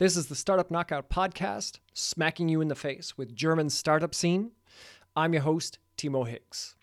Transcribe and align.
This 0.00 0.16
is 0.16 0.28
the 0.28 0.34
Startup 0.34 0.70
Knockout 0.70 1.10
podcast, 1.10 1.78
smacking 1.92 2.48
you 2.48 2.62
in 2.62 2.68
the 2.68 2.74
face 2.74 3.18
with 3.18 3.36
German 3.36 3.68
startup 3.68 4.14
scene. 4.14 4.52
I'm 5.14 5.34
your 5.34 5.42
host, 5.42 5.78
Timo 5.98 6.26
Hicks. 6.26 6.74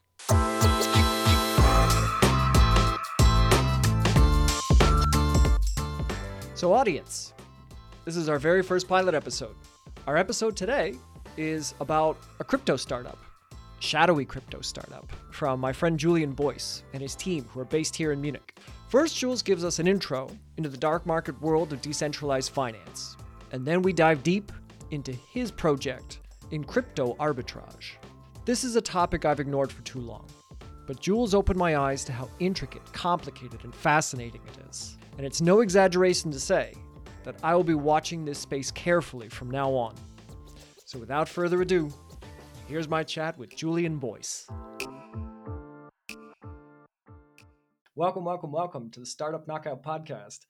So, 6.53 6.71
audience, 6.71 7.33
this 8.05 8.15
is 8.15 8.29
our 8.29 8.37
very 8.37 8.61
first 8.61 8.87
pilot 8.87 9.15
episode. 9.15 9.55
Our 10.05 10.15
episode 10.15 10.55
today 10.55 10.93
is 11.37 11.73
about 11.81 12.17
a 12.39 12.43
crypto 12.43 12.75
startup, 12.75 13.17
shadowy 13.79 14.25
crypto 14.25 14.61
startup, 14.61 15.11
from 15.31 15.59
my 15.59 15.73
friend 15.73 15.97
Julian 15.97 16.33
Boyce 16.33 16.83
and 16.93 17.01
his 17.01 17.15
team, 17.15 17.45
who 17.45 17.61
are 17.61 17.65
based 17.65 17.95
here 17.95 18.11
in 18.11 18.21
Munich. 18.21 18.59
First, 18.87 19.17
Jules 19.17 19.41
gives 19.41 19.65
us 19.65 19.79
an 19.79 19.87
intro 19.87 20.29
into 20.55 20.69
the 20.69 20.77
dark 20.77 21.05
market 21.05 21.39
world 21.41 21.73
of 21.73 21.81
decentralized 21.81 22.51
finance, 22.51 23.17
and 23.51 23.65
then 23.65 23.81
we 23.81 23.91
dive 23.91 24.23
deep 24.23 24.49
into 24.91 25.11
his 25.11 25.51
project 25.51 26.21
in 26.51 26.63
crypto 26.63 27.13
arbitrage. 27.15 27.95
This 28.45 28.63
is 28.63 28.77
a 28.77 28.81
topic 28.81 29.25
I've 29.25 29.41
ignored 29.41 29.73
for 29.73 29.81
too 29.81 29.99
long, 29.99 30.25
but 30.85 31.01
Jules 31.01 31.33
opened 31.33 31.59
my 31.59 31.75
eyes 31.75 32.05
to 32.05 32.13
how 32.13 32.29
intricate, 32.39 32.93
complicated, 32.93 33.61
and 33.65 33.75
fascinating 33.75 34.39
it 34.47 34.69
is. 34.69 34.97
And 35.17 35.25
it's 35.25 35.41
no 35.41 35.59
exaggeration 35.59 36.31
to 36.31 36.39
say 36.39 36.73
that 37.25 37.35
I 37.43 37.55
will 37.55 37.65
be 37.65 37.73
watching 37.73 38.23
this 38.23 38.39
space 38.39 38.71
carefully 38.71 39.27
from 39.27 39.51
now 39.51 39.69
on. 39.71 39.95
So 40.85 40.97
without 40.97 41.27
further 41.27 41.61
ado, 41.61 41.91
here's 42.69 42.87
my 42.87 43.03
chat 43.03 43.37
with 43.37 43.53
Julian 43.53 43.97
Boyce. 43.97 44.47
Welcome, 47.97 48.25
welcome, 48.25 48.51
welcome 48.51 48.91
to 48.91 48.99
the 48.99 49.07
Startup 49.07 49.47
Knockout 49.47 49.81
Podcast. 49.81 50.41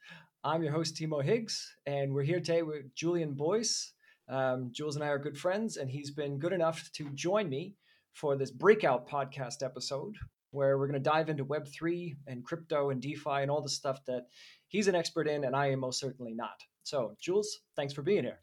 I'm 0.43 0.63
your 0.63 0.73
host, 0.73 0.97
Timo 0.97 1.23
Higgs, 1.23 1.73
and 1.85 2.13
we're 2.13 2.23
here 2.23 2.41
today 2.41 2.61
with 2.61 2.93
Julian 2.93 3.35
Boyce. 3.35 3.93
Um, 4.27 4.71
Jules 4.73 4.97
and 4.97 5.05
I 5.05 5.07
are 5.07 5.17
good 5.17 5.37
friends, 5.37 5.77
and 5.77 5.89
he's 5.89 6.11
been 6.11 6.39
good 6.39 6.51
enough 6.51 6.91
to 6.95 7.09
join 7.11 7.47
me 7.47 7.75
for 8.11 8.35
this 8.35 8.51
breakout 8.51 9.07
podcast 9.07 9.63
episode 9.63 10.17
where 10.51 10.77
we're 10.77 10.89
going 10.89 11.01
to 11.01 11.09
dive 11.09 11.29
into 11.29 11.45
Web3 11.45 12.17
and 12.27 12.43
crypto 12.43 12.89
and 12.89 13.01
DeFi 13.01 13.43
and 13.43 13.49
all 13.49 13.61
the 13.61 13.69
stuff 13.69 14.03
that 14.07 14.25
he's 14.67 14.89
an 14.89 14.95
expert 14.95 15.29
in, 15.29 15.45
and 15.45 15.55
I 15.55 15.67
am 15.67 15.79
most 15.79 16.01
certainly 16.01 16.33
not. 16.33 16.59
So, 16.83 17.15
Jules, 17.21 17.61
thanks 17.77 17.93
for 17.93 18.01
being 18.01 18.25
here. 18.25 18.41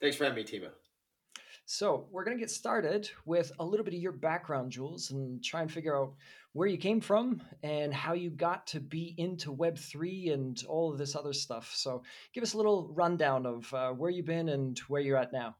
Thanks 0.00 0.16
for 0.16 0.24
having 0.24 0.44
me, 0.44 0.50
Timo. 0.50 0.70
So, 1.72 2.08
we're 2.10 2.24
going 2.24 2.36
to 2.36 2.40
get 2.40 2.50
started 2.50 3.08
with 3.26 3.52
a 3.60 3.64
little 3.64 3.84
bit 3.84 3.94
of 3.94 4.00
your 4.00 4.10
background, 4.10 4.72
Jules, 4.72 5.12
and 5.12 5.40
try 5.42 5.62
and 5.62 5.70
figure 5.70 5.96
out 5.96 6.14
where 6.52 6.66
you 6.66 6.76
came 6.76 7.00
from 7.00 7.42
and 7.62 7.94
how 7.94 8.12
you 8.12 8.28
got 8.28 8.66
to 8.66 8.80
be 8.80 9.14
into 9.16 9.54
Web3 9.54 10.34
and 10.34 10.64
all 10.68 10.90
of 10.90 10.98
this 10.98 11.14
other 11.14 11.32
stuff. 11.32 11.70
So, 11.72 12.02
give 12.34 12.42
us 12.42 12.54
a 12.54 12.56
little 12.56 12.88
rundown 12.92 13.46
of 13.46 13.72
uh, 13.72 13.92
where 13.92 14.10
you've 14.10 14.26
been 14.26 14.48
and 14.48 14.76
where 14.88 15.00
you're 15.00 15.16
at 15.16 15.32
now. 15.32 15.54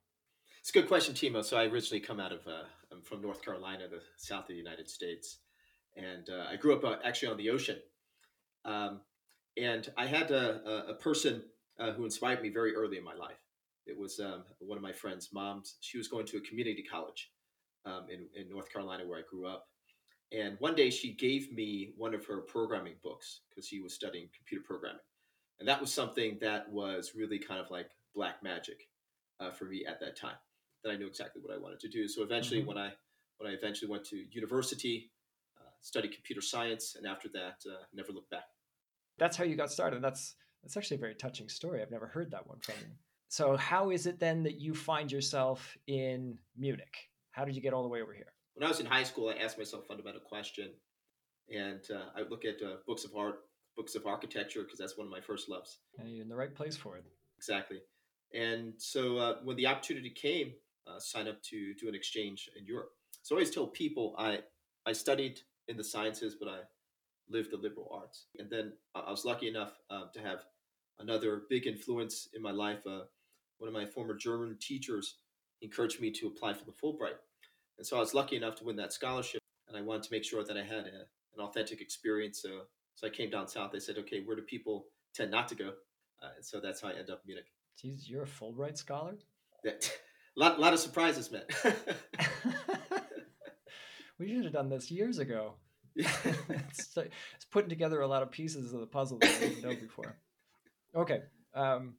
It's 0.59 0.71
a 0.71 0.73
good 0.73 0.89
question, 0.89 1.15
Timo. 1.15 1.45
So, 1.45 1.57
I 1.57 1.67
originally 1.67 2.01
come 2.01 2.19
out 2.19 2.33
of, 2.33 2.45
uh, 2.45 2.65
I'm 2.91 3.03
from 3.03 3.23
North 3.23 3.41
Carolina, 3.45 3.87
the 3.89 4.03
south 4.17 4.43
of 4.43 4.49
the 4.49 4.55
United 4.55 4.91
States. 4.91 5.39
And 5.97 6.29
uh, 6.29 6.47
I 6.51 6.57
grew 6.57 6.75
up 6.75 6.83
uh, 6.83 6.97
actually 7.05 7.29
on 7.29 7.37
the 7.37 7.51
ocean. 7.51 7.79
Um, 8.65 9.03
and 9.57 9.89
I 9.97 10.07
had 10.07 10.33
a, 10.33 10.89
a 10.89 10.95
person 10.95 11.45
uh, 11.79 11.93
who 11.93 12.05
inspired 12.05 12.43
me 12.43 12.49
very 12.49 12.75
early 12.75 12.99
in 12.99 13.05
my 13.05 13.15
life. 13.15 13.39
It 13.91 13.99
was 13.99 14.21
um, 14.21 14.45
one 14.61 14.79
of 14.79 14.83
my 14.83 14.93
friend's 14.93 15.31
moms. 15.33 15.77
She 15.81 15.99
was 15.99 16.09
going 16.09 16.27
to 16.27 16.37
a 16.37 16.41
community 16.41 16.85
college 16.89 17.31
um, 17.85 18.07
in, 18.09 18.27
in 18.41 18.49
North 18.49 18.73
Carolina 18.73 19.07
where 19.07 19.19
I 19.19 19.23
grew 19.29 19.47
up. 19.47 19.67
And 20.33 20.57
one 20.61 20.77
day 20.77 20.91
she 20.91 21.13
gave 21.13 21.53
me 21.53 21.93
one 21.97 22.15
of 22.15 22.25
her 22.27 22.41
programming 22.43 22.95
books 23.03 23.41
because 23.49 23.67
she 23.67 23.81
was 23.81 23.93
studying 23.95 24.29
computer 24.37 24.65
programming. 24.65 25.01
And 25.59 25.69
that 25.69 25.81
was 25.81 25.93
something 25.93 26.39
that 26.41 26.71
was 26.71 27.13
really 27.17 27.39
kind 27.39 27.61
of 27.61 27.71
like 27.71 27.91
black 28.15 28.43
magic 28.43 28.89
uh, 29.41 29.51
for 29.51 29.65
me 29.65 29.85
at 29.87 29.99
that 30.01 30.17
time. 30.17 30.37
That 30.85 30.93
I 30.93 30.97
knew 30.97 31.09
exactly 31.09 31.43
what 31.43 31.55
I 31.55 31.59
wanted 31.59 31.81
to 31.81 31.89
do. 31.89 32.09
So 32.09 32.23
eventually, 32.23 32.61
mm-hmm. 32.61 32.69
when 32.69 32.79
I 32.79 32.93
when 33.39 33.51
I 33.51 33.55
eventually 33.55 33.91
went 33.91 34.05
to 34.07 34.25
university, 34.31 35.11
uh, 35.59 35.69
studied 35.83 36.13
computer 36.13 36.41
science, 36.41 36.95
and 36.97 37.07
after 37.07 37.29
that, 37.35 37.57
uh, 37.67 37.83
never 37.93 38.13
looked 38.13 38.31
back. 38.31 38.45
That's 39.19 39.37
how 39.37 39.45
you 39.45 39.57
got 39.57 39.71
started. 39.71 40.01
That's 40.01 40.37
that's 40.63 40.77
actually 40.79 40.97
a 40.97 41.01
very 41.01 41.15
touching 41.15 41.51
story. 41.51 41.83
I've 41.83 41.91
never 41.91 42.07
heard 42.07 42.31
that 42.31 42.47
one 42.47 42.61
from 42.61 42.77
you. 42.81 42.95
So, 43.31 43.57
how 43.57 43.91
is 43.91 44.07
it 44.07 44.19
then 44.19 44.43
that 44.43 44.61
you 44.61 44.75
find 44.75 45.11
yourself 45.11 45.79
in 45.87 46.37
Munich? 46.59 46.97
How 47.31 47.45
did 47.45 47.55
you 47.55 47.63
get 47.63 47.73
all 47.73 47.85
the 47.85 47.89
way 47.89 48.03
over 48.03 48.13
here? 48.13 48.33
When 48.55 48.67
I 48.67 48.69
was 48.69 48.81
in 48.81 48.87
high 48.87 49.05
school, 49.05 49.29
I 49.29 49.41
asked 49.41 49.57
myself 49.57 49.85
a 49.85 49.87
fundamental 49.87 50.21
question, 50.21 50.71
and 51.49 51.81
uh, 51.95 52.07
I 52.17 52.29
look 52.29 52.45
at 52.45 52.61
uh, 52.61 52.79
books 52.89 53.05
of 53.05 53.15
art, 53.15 53.43
books 53.77 53.95
of 53.95 54.05
architecture, 54.05 54.65
because 54.65 54.81
that's 54.81 54.99
one 54.99 55.07
of 55.07 55.13
my 55.13 55.21
first 55.21 55.49
loves. 55.49 55.79
And 55.97 56.11
you're 56.11 56.25
in 56.25 56.29
the 56.29 56.35
right 56.35 56.53
place 56.53 56.77
for 56.77 56.97
it. 56.97 57.05
Exactly. 57.37 57.79
And 58.35 58.73
so, 58.79 59.19
uh, 59.19 59.37
when 59.45 59.57
the 59.57 59.69
opportunity 59.69 60.11
came, 60.11 60.53
uh, 60.89 60.99
sign 60.99 61.29
up 61.29 61.41
to 61.45 61.73
do 61.75 61.89
an 61.89 61.95
exchange 61.95 62.51
in 62.59 62.67
Europe. 62.67 62.91
So, 63.23 63.37
I 63.37 63.39
always 63.39 63.53
tell 63.53 63.69
people 63.69 64.17
I 64.19 64.41
I 64.87 64.93
studied 64.93 65.39
in 65.69 65.77
the 65.77 65.85
sciences, 65.85 66.35
but 66.35 66.49
I 66.49 66.59
lived 67.29 67.53
the 67.53 67.59
liberal 67.59 67.89
arts. 67.93 68.27
And 68.41 68.51
then 68.51 68.73
I 68.97 69.09
was 69.09 69.25
lucky 69.25 69.47
enough 69.47 69.79
uh, 69.89 70.07
to 70.15 70.21
have 70.21 70.41
another 70.99 71.43
big 71.49 71.69
influence 71.69 72.29
in 72.35 72.43
my 72.43 72.51
life 72.51 72.81
uh, 72.89 73.03
one 73.61 73.69
of 73.69 73.75
my 73.75 73.87
former 73.87 74.15
German 74.15 74.57
teachers 74.59 75.17
encouraged 75.63 76.01
me 76.01 76.11
to 76.11 76.27
apply 76.27 76.55
for 76.55 76.65
the 76.65 76.73
Fulbright. 76.73 77.19
And 77.77 77.87
so 77.87 77.97
I 77.97 78.01
was 78.01 78.15
lucky 78.15 78.37
enough 78.37 78.57
to 78.57 78.65
win 78.65 78.77
that 78.77 78.93
scholarship. 78.93 79.41
And 79.69 79.77
I 79.77 79.83
wanted 79.83 80.05
to 80.05 80.13
make 80.13 80.25
sure 80.25 80.43
that 80.43 80.57
I 80.57 80.63
had 80.63 80.87
a, 80.87 81.07
an 81.35 81.41
authentic 81.41 81.81
experience. 81.81 82.41
So, 82.43 82.63
so 82.95 83.07
I 83.07 83.11
came 83.11 83.31
down 83.31 83.49
south. 83.49 83.73
I 83.75 83.79
said, 83.79 83.99
okay, 83.99 84.23
where 84.25 84.35
do 84.35 84.43
people 84.43 84.87
tend 85.15 85.31
not 85.31 85.47
to 85.49 85.55
go? 85.55 85.73
Uh, 86.23 86.29
and 86.37 86.45
so 86.45 86.59
that's 86.59 86.81
how 86.81 86.89
I 86.89 86.93
ended 86.93 87.11
up 87.11 87.21
in 87.25 87.29
Munich. 87.29 87.53
Jeez, 87.83 88.09
you're 88.09 88.25
a 88.25 88.27
Fulbright 88.27 88.79
scholar? 88.79 89.17
Yeah. 89.63 89.73
a 90.37 90.41
lot, 90.41 90.59
lot 90.59 90.73
of 90.73 90.81
surprises, 90.81 91.31
man. 91.31 91.43
we 94.19 94.29
should 94.29 94.45
have 94.45 94.53
done 94.55 94.71
this 94.71 94.91
years 94.91 95.19
ago. 95.19 95.55
it's, 95.97 96.97
it's, 96.97 97.45
putting 97.51 97.69
together 97.69 98.01
a 98.01 98.07
lot 98.07 98.23
of 98.23 98.31
pieces 98.31 98.73
of 98.73 98.81
the 98.81 98.87
puzzle 98.87 99.19
that 99.19 99.31
I 99.31 99.39
didn't 99.41 99.63
know 99.63 99.75
before. 99.75 100.17
Okay. 100.95 101.23
Um, 101.55 101.95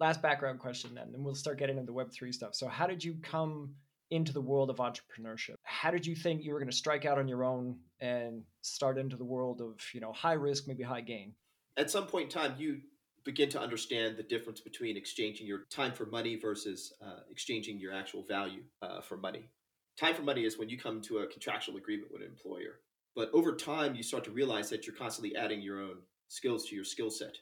last 0.00 0.22
background 0.22 0.58
question 0.58 0.94
then, 0.94 1.10
and 1.14 1.24
we'll 1.24 1.34
start 1.34 1.58
getting 1.58 1.78
into 1.78 1.92
the 1.92 1.98
Web3 1.98 2.32
stuff. 2.32 2.54
So, 2.54 2.68
how 2.68 2.86
did 2.86 3.02
you 3.02 3.16
come 3.22 3.74
into 4.10 4.32
the 4.32 4.40
world 4.40 4.70
of 4.70 4.76
entrepreneurship? 4.76 5.56
How 5.64 5.90
did 5.90 6.06
you 6.06 6.14
think 6.14 6.44
you 6.44 6.52
were 6.52 6.60
going 6.60 6.70
to 6.70 6.76
strike 6.76 7.04
out 7.04 7.18
on 7.18 7.28
your 7.28 7.44
own 7.44 7.76
and 8.00 8.42
start 8.60 8.98
into 8.98 9.16
the 9.16 9.24
world 9.24 9.60
of, 9.60 9.80
you 9.92 10.00
know, 10.00 10.12
high 10.12 10.34
risk, 10.34 10.68
maybe 10.68 10.82
high 10.82 11.00
gain? 11.00 11.34
At 11.76 11.90
some 11.90 12.06
point 12.06 12.24
in 12.24 12.40
time, 12.40 12.54
you 12.58 12.80
begin 13.24 13.48
to 13.50 13.60
understand 13.60 14.16
the 14.16 14.22
difference 14.22 14.60
between 14.60 14.96
exchanging 14.96 15.46
your 15.46 15.64
time 15.70 15.92
for 15.92 16.06
money 16.06 16.36
versus 16.36 16.92
uh, 17.04 17.20
exchanging 17.30 17.78
your 17.78 17.92
actual 17.92 18.22
value 18.22 18.62
uh, 18.82 19.00
for 19.00 19.16
money. 19.16 19.50
Time 19.98 20.14
for 20.14 20.22
money 20.22 20.44
is 20.44 20.58
when 20.58 20.68
you 20.68 20.78
come 20.78 21.00
to 21.00 21.18
a 21.18 21.26
contractual 21.26 21.76
agreement 21.76 22.12
with 22.12 22.22
an 22.22 22.28
employer. 22.28 22.80
But 23.16 23.30
over 23.32 23.56
time, 23.56 23.96
you 23.96 24.02
start 24.02 24.24
to 24.24 24.30
realize 24.30 24.70
that 24.70 24.86
you're 24.86 24.94
constantly 24.94 25.34
adding 25.36 25.62
your 25.62 25.80
own 25.80 25.96
skills 26.28 26.66
to 26.66 26.76
your 26.76 26.84
skill 26.84 27.10
set. 27.10 27.34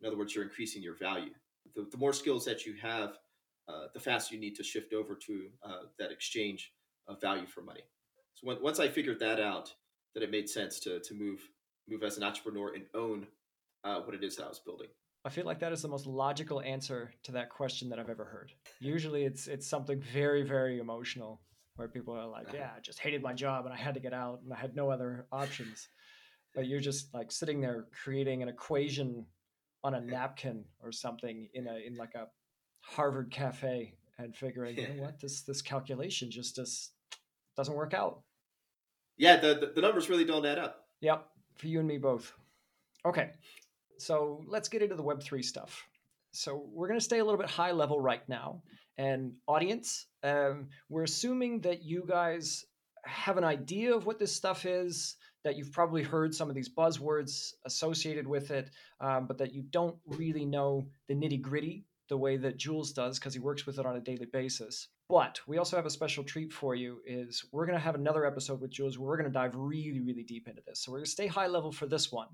In 0.00 0.06
other 0.06 0.16
words, 0.16 0.34
you're 0.34 0.44
increasing 0.44 0.82
your 0.82 0.96
value 0.96 1.32
the, 1.76 1.86
the 1.90 1.98
more 1.98 2.12
skills 2.12 2.44
that 2.46 2.66
you 2.66 2.74
have, 2.82 3.18
uh, 3.68 3.86
the 3.94 4.00
faster 4.00 4.34
you 4.34 4.40
need 4.40 4.56
to 4.56 4.64
shift 4.64 4.92
over 4.92 5.14
to 5.14 5.48
uh, 5.62 5.82
that 5.98 6.10
exchange 6.10 6.72
of 7.06 7.20
value 7.20 7.46
for 7.46 7.62
money. 7.62 7.82
So 8.34 8.48
when, 8.48 8.62
once 8.62 8.80
I 8.80 8.88
figured 8.88 9.20
that 9.20 9.38
out, 9.38 9.72
that 10.14 10.22
it 10.22 10.30
made 10.30 10.48
sense 10.48 10.80
to 10.80 10.98
to 11.00 11.14
move 11.14 11.40
move 11.88 12.02
as 12.02 12.16
an 12.16 12.24
entrepreneur 12.24 12.74
and 12.74 12.84
own 12.94 13.26
uh, 13.84 14.00
what 14.00 14.14
it 14.14 14.24
is 14.24 14.36
that 14.36 14.44
I 14.44 14.48
was 14.48 14.58
building. 14.58 14.88
I 15.24 15.28
feel 15.28 15.44
like 15.44 15.60
that 15.60 15.72
is 15.72 15.82
the 15.82 15.88
most 15.88 16.06
logical 16.06 16.60
answer 16.60 17.12
to 17.24 17.32
that 17.32 17.50
question 17.50 17.90
that 17.90 17.98
I've 17.98 18.08
ever 18.08 18.24
heard. 18.24 18.52
Usually, 18.80 19.24
it's 19.24 19.46
it's 19.46 19.68
something 19.68 20.00
very 20.00 20.42
very 20.42 20.78
emotional 20.78 21.40
where 21.76 21.88
people 21.88 22.14
are 22.14 22.26
like, 22.26 22.52
"Yeah, 22.52 22.70
I 22.76 22.80
just 22.80 22.98
hated 22.98 23.22
my 23.22 23.34
job 23.34 23.66
and 23.66 23.74
I 23.74 23.76
had 23.76 23.94
to 23.94 24.00
get 24.00 24.14
out 24.14 24.40
and 24.42 24.52
I 24.52 24.56
had 24.56 24.74
no 24.74 24.90
other 24.90 25.26
options." 25.30 25.88
But 26.54 26.66
you're 26.66 26.80
just 26.80 27.12
like 27.12 27.30
sitting 27.30 27.60
there 27.60 27.86
creating 28.02 28.42
an 28.42 28.48
equation 28.48 29.26
on 29.86 29.94
a 29.94 30.00
napkin 30.00 30.64
or 30.82 30.90
something 30.90 31.48
in 31.54 31.68
a 31.68 31.76
in 31.86 31.94
like 31.94 32.16
a 32.16 32.26
Harvard 32.80 33.30
cafe 33.30 33.94
and 34.18 34.34
figuring, 34.34 34.76
you 34.76 34.88
know 34.88 34.94
what, 35.04 35.20
this 35.20 35.42
this 35.42 35.62
calculation 35.62 36.28
just 36.28 36.56
just 36.56 36.90
doesn't 37.56 37.74
work 37.74 37.94
out. 37.94 38.22
Yeah, 39.16 39.36
the, 39.36 39.72
the 39.74 39.80
numbers 39.80 40.10
really 40.10 40.24
don't 40.24 40.44
add 40.44 40.58
up. 40.58 40.88
Yep, 41.00 41.24
for 41.54 41.68
you 41.68 41.78
and 41.78 41.88
me 41.88 41.98
both. 41.98 42.32
Okay, 43.06 43.30
so 43.96 44.42
let's 44.48 44.68
get 44.68 44.82
into 44.82 44.96
the 44.96 45.04
Web 45.04 45.22
three 45.22 45.42
stuff. 45.42 45.86
So 46.32 46.66
we're 46.72 46.88
going 46.88 46.98
to 46.98 47.04
stay 47.04 47.20
a 47.20 47.24
little 47.24 47.38
bit 47.38 47.48
high 47.48 47.70
level 47.70 48.00
right 48.00 48.28
now, 48.28 48.62
and 48.98 49.34
audience, 49.46 50.06
um, 50.24 50.66
we're 50.88 51.04
assuming 51.04 51.60
that 51.60 51.84
you 51.84 52.04
guys 52.08 52.66
have 53.04 53.38
an 53.38 53.44
idea 53.44 53.94
of 53.94 54.04
what 54.04 54.18
this 54.18 54.34
stuff 54.34 54.66
is 54.66 55.14
that 55.46 55.56
you've 55.56 55.70
probably 55.70 56.02
heard 56.02 56.34
some 56.34 56.48
of 56.48 56.56
these 56.56 56.68
buzzwords 56.68 57.54
associated 57.64 58.26
with 58.26 58.50
it, 58.50 58.68
um, 59.00 59.28
but 59.28 59.38
that 59.38 59.54
you 59.54 59.62
don't 59.62 59.94
really 60.04 60.44
know 60.44 60.84
the 61.06 61.14
nitty 61.14 61.40
gritty 61.40 61.84
the 62.08 62.16
way 62.16 62.36
that 62.36 62.56
Jules 62.56 62.92
does 62.92 63.20
because 63.20 63.32
he 63.32 63.38
works 63.38 63.64
with 63.64 63.78
it 63.78 63.86
on 63.86 63.94
a 63.94 64.00
daily 64.00 64.26
basis. 64.26 64.88
But 65.08 65.38
we 65.46 65.58
also 65.58 65.76
have 65.76 65.86
a 65.86 65.90
special 65.90 66.24
treat 66.24 66.52
for 66.52 66.74
you 66.74 66.98
is 67.06 67.44
we're 67.52 67.64
going 67.64 67.78
to 67.78 67.84
have 67.84 67.94
another 67.94 68.26
episode 68.26 68.60
with 68.60 68.72
Jules 68.72 68.98
where 68.98 69.06
we're 69.06 69.16
going 69.16 69.30
to 69.30 69.32
dive 69.32 69.54
really, 69.54 70.00
really 70.00 70.24
deep 70.24 70.48
into 70.48 70.62
this. 70.66 70.80
So 70.80 70.90
we're 70.90 70.98
going 70.98 71.04
to 71.04 71.10
stay 71.12 71.28
high 71.28 71.46
level 71.46 71.70
for 71.70 71.86
this 71.86 72.10
one. 72.10 72.26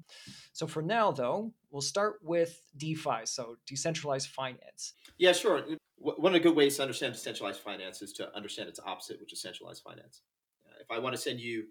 So 0.54 0.66
for 0.66 0.80
now, 0.80 1.12
though, 1.12 1.52
we'll 1.70 1.82
start 1.82 2.14
with 2.22 2.62
DeFi, 2.78 3.26
so 3.26 3.56
decentralized 3.66 4.28
finance. 4.28 4.94
Yeah, 5.18 5.32
sure. 5.32 5.62
One 5.98 6.34
of 6.34 6.42
the 6.42 6.48
good 6.48 6.56
ways 6.56 6.76
to 6.76 6.82
understand 6.82 7.12
decentralized 7.12 7.60
finance 7.60 8.00
is 8.00 8.14
to 8.14 8.34
understand 8.34 8.70
its 8.70 8.80
opposite, 8.86 9.20
which 9.20 9.34
is 9.34 9.42
centralized 9.42 9.82
finance. 9.82 10.22
If 10.80 10.90
I 10.90 10.98
want 10.98 11.14
to 11.14 11.20
send 11.20 11.40
you 11.40 11.66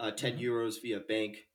uh, 0.00 0.10
10 0.10 0.32
mm-hmm. 0.32 0.44
euros 0.44 0.80
via 0.82 1.00
bank, 1.00 1.46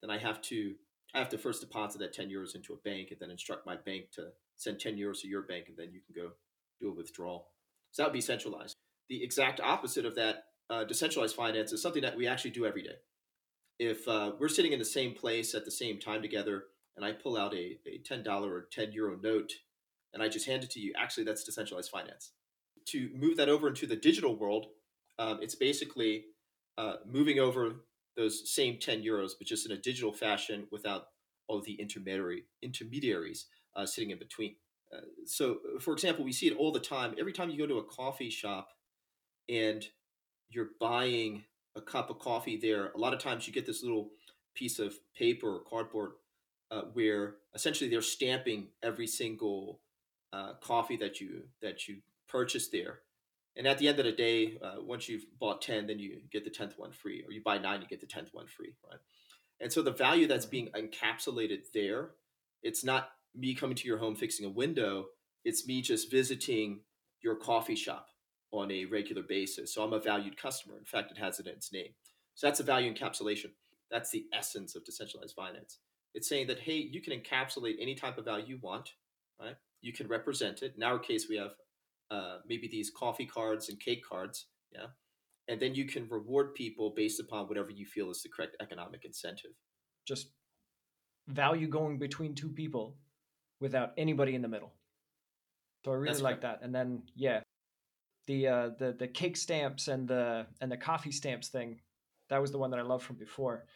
then 0.00 0.10
I 0.10 0.18
have 0.18 0.40
to 0.42 0.74
I 1.14 1.18
have 1.18 1.28
to 1.28 1.38
first 1.38 1.60
deposit 1.60 1.98
that 1.98 2.12
10 2.12 2.28
euros 2.28 2.56
into 2.56 2.72
a 2.72 2.76
bank 2.76 3.12
and 3.12 3.20
then 3.20 3.30
instruct 3.30 3.64
my 3.64 3.76
bank 3.76 4.10
to 4.14 4.30
send 4.56 4.80
10 4.80 4.96
euros 4.96 5.20
to 5.20 5.28
your 5.28 5.42
bank 5.42 5.66
and 5.68 5.76
then 5.76 5.92
you 5.92 6.00
can 6.00 6.20
go 6.20 6.32
do 6.80 6.88
a 6.88 6.92
withdrawal. 6.92 7.50
So 7.92 8.02
that 8.02 8.08
would 8.08 8.14
be 8.14 8.20
centralized. 8.20 8.74
The 9.08 9.22
exact 9.22 9.60
opposite 9.60 10.06
of 10.06 10.16
that, 10.16 10.46
uh, 10.68 10.82
decentralized 10.82 11.36
finance, 11.36 11.72
is 11.72 11.80
something 11.80 12.02
that 12.02 12.16
we 12.16 12.26
actually 12.26 12.50
do 12.50 12.66
every 12.66 12.82
day. 12.82 12.96
If 13.78 14.08
uh, 14.08 14.32
we're 14.40 14.48
sitting 14.48 14.72
in 14.72 14.80
the 14.80 14.84
same 14.84 15.14
place 15.14 15.54
at 15.54 15.64
the 15.64 15.70
same 15.70 16.00
time 16.00 16.20
together, 16.20 16.64
and 16.96 17.04
I 17.04 17.12
pull 17.12 17.36
out 17.36 17.54
a, 17.54 17.78
a 17.86 18.00
$10 18.08 18.26
or 18.26 18.68
10 18.72 18.92
euro 18.92 19.16
note 19.22 19.52
and 20.12 20.22
I 20.22 20.28
just 20.28 20.46
hand 20.46 20.62
it 20.62 20.70
to 20.70 20.80
you, 20.80 20.92
actually, 20.96 21.24
that's 21.24 21.44
decentralized 21.44 21.90
finance. 21.90 22.32
To 22.86 23.10
move 23.14 23.36
that 23.36 23.48
over 23.48 23.68
into 23.68 23.86
the 23.86 23.96
digital 23.96 24.36
world, 24.36 24.66
um, 25.18 25.38
it's 25.42 25.56
basically 25.56 26.26
uh, 26.78 26.96
moving 27.06 27.38
over 27.38 27.76
those 28.16 28.50
same 28.50 28.78
10 28.78 29.02
euros, 29.02 29.32
but 29.38 29.46
just 29.46 29.66
in 29.66 29.72
a 29.72 29.80
digital 29.80 30.12
fashion 30.12 30.66
without 30.70 31.06
all 31.48 31.60
the 31.60 31.74
intermediary 31.74 32.44
intermediaries 32.62 33.46
uh, 33.76 33.84
sitting 33.84 34.10
in 34.10 34.18
between. 34.18 34.56
Uh, 34.92 35.00
so, 35.26 35.58
uh, 35.74 35.80
for 35.80 35.92
example, 35.92 36.24
we 36.24 36.32
see 36.32 36.46
it 36.46 36.56
all 36.56 36.72
the 36.72 36.80
time. 36.80 37.14
Every 37.18 37.32
time 37.32 37.50
you 37.50 37.58
go 37.58 37.66
to 37.66 37.78
a 37.78 37.84
coffee 37.84 38.30
shop 38.30 38.68
and 39.48 39.84
you're 40.48 40.70
buying 40.80 41.44
a 41.76 41.80
cup 41.80 42.10
of 42.10 42.18
coffee 42.18 42.56
there, 42.56 42.92
a 42.92 42.98
lot 42.98 43.12
of 43.12 43.18
times 43.18 43.46
you 43.46 43.52
get 43.52 43.66
this 43.66 43.82
little 43.82 44.10
piece 44.54 44.78
of 44.78 44.94
paper 45.16 45.56
or 45.56 45.64
cardboard 45.68 46.12
uh, 46.70 46.82
where 46.92 47.36
essentially 47.54 47.90
they're 47.90 48.02
stamping 48.02 48.68
every 48.82 49.06
single 49.06 49.80
uh, 50.32 50.54
coffee 50.60 50.96
that 50.96 51.20
you 51.20 51.42
that 51.62 51.88
you 51.88 51.98
purchase 52.28 52.68
there. 52.68 53.00
And 53.56 53.66
at 53.66 53.78
the 53.78 53.88
end 53.88 53.98
of 53.98 54.04
the 54.04 54.12
day, 54.12 54.58
uh, 54.62 54.76
once 54.80 55.08
you've 55.08 55.26
bought 55.38 55.62
ten, 55.62 55.86
then 55.86 55.98
you 55.98 56.20
get 56.32 56.44
the 56.44 56.50
tenth 56.50 56.74
one 56.76 56.92
free, 56.92 57.22
or 57.26 57.32
you 57.32 57.42
buy 57.44 57.58
nine, 57.58 57.80
you 57.80 57.86
get 57.86 58.00
the 58.00 58.06
tenth 58.06 58.30
one 58.32 58.46
free, 58.46 58.74
right? 58.90 58.98
And 59.60 59.72
so 59.72 59.82
the 59.82 59.92
value 59.92 60.26
that's 60.26 60.46
being 60.46 60.68
encapsulated 60.74 61.70
there, 61.72 62.10
it's 62.62 62.84
not 62.84 63.10
me 63.34 63.54
coming 63.54 63.76
to 63.76 63.86
your 63.86 63.98
home 63.98 64.16
fixing 64.16 64.44
a 64.44 64.50
window, 64.50 65.06
it's 65.44 65.66
me 65.66 65.82
just 65.82 66.10
visiting 66.10 66.80
your 67.22 67.36
coffee 67.36 67.76
shop 67.76 68.08
on 68.50 68.70
a 68.70 68.84
regular 68.86 69.22
basis. 69.22 69.72
So 69.72 69.82
I'm 69.82 69.92
a 69.92 70.00
valued 70.00 70.36
customer. 70.36 70.76
In 70.78 70.84
fact, 70.84 71.10
it 71.10 71.18
has 71.18 71.38
it 71.38 71.46
in 71.46 71.54
its 71.54 71.72
name. 71.72 71.94
So 72.34 72.46
that's 72.46 72.60
a 72.60 72.64
value 72.64 72.92
encapsulation. 72.92 73.50
That's 73.90 74.10
the 74.10 74.26
essence 74.32 74.74
of 74.74 74.84
decentralized 74.84 75.34
finance. 75.34 75.78
It's 76.14 76.28
saying 76.28 76.46
that, 76.48 76.60
hey, 76.60 76.76
you 76.76 77.00
can 77.00 77.12
encapsulate 77.12 77.76
any 77.80 77.94
type 77.94 78.18
of 78.18 78.24
value 78.24 78.46
you 78.46 78.58
want, 78.60 78.90
right? 79.40 79.56
You 79.80 79.92
can 79.92 80.08
represent 80.08 80.62
it. 80.62 80.74
In 80.76 80.82
our 80.82 80.98
case, 80.98 81.28
we 81.28 81.36
have 81.36 81.52
uh, 82.10 82.38
maybe 82.46 82.68
these 82.68 82.90
coffee 82.90 83.26
cards 83.26 83.68
and 83.68 83.80
cake 83.80 84.02
cards, 84.08 84.46
yeah? 84.72 84.86
And 85.48 85.60
then 85.60 85.74
you 85.74 85.84
can 85.84 86.08
reward 86.08 86.54
people 86.54 86.94
based 86.96 87.20
upon 87.20 87.46
whatever 87.46 87.70
you 87.70 87.84
feel 87.86 88.10
is 88.10 88.22
the 88.22 88.30
correct 88.30 88.56
economic 88.60 89.04
incentive. 89.04 89.50
Just 90.06 90.28
value 91.28 91.68
going 91.68 91.98
between 91.98 92.34
two 92.34 92.48
people 92.48 92.96
without 93.60 93.92
anybody 93.98 94.34
in 94.34 94.42
the 94.42 94.48
middle. 94.48 94.72
So 95.84 95.92
I 95.92 95.94
really 95.96 96.08
That's 96.08 96.22
like 96.22 96.40
that. 96.42 96.60
And 96.62 96.74
then 96.74 97.02
yeah, 97.14 97.40
the 98.26 98.48
uh, 98.48 98.70
the 98.78 98.96
the 98.98 99.08
cake 99.08 99.36
stamps 99.36 99.88
and 99.88 100.08
the 100.08 100.46
and 100.60 100.72
the 100.72 100.76
coffee 100.76 101.12
stamps 101.12 101.48
thing, 101.48 101.80
that 102.30 102.40
was 102.40 102.50
the 102.50 102.58
one 102.58 102.70
that 102.70 102.80
I 102.80 102.82
loved 102.82 103.04
from 103.04 103.16
before. 103.16 103.66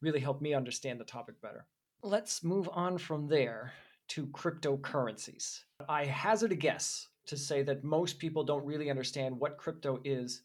Really 0.00 0.20
helped 0.20 0.42
me 0.42 0.54
understand 0.54 0.98
the 0.98 1.04
topic 1.04 1.40
better. 1.40 1.66
Let's 2.02 2.42
move 2.42 2.68
on 2.72 2.98
from 2.98 3.28
there 3.28 3.72
to 4.08 4.26
cryptocurrencies. 4.26 5.60
I 5.88 6.04
hazard 6.06 6.50
a 6.50 6.56
guess 6.56 7.06
to 7.26 7.36
say 7.36 7.62
that 7.62 7.84
most 7.84 8.18
people 8.18 8.44
don't 8.44 8.64
really 8.64 8.90
understand 8.90 9.38
what 9.38 9.58
crypto 9.58 10.00
is 10.04 10.42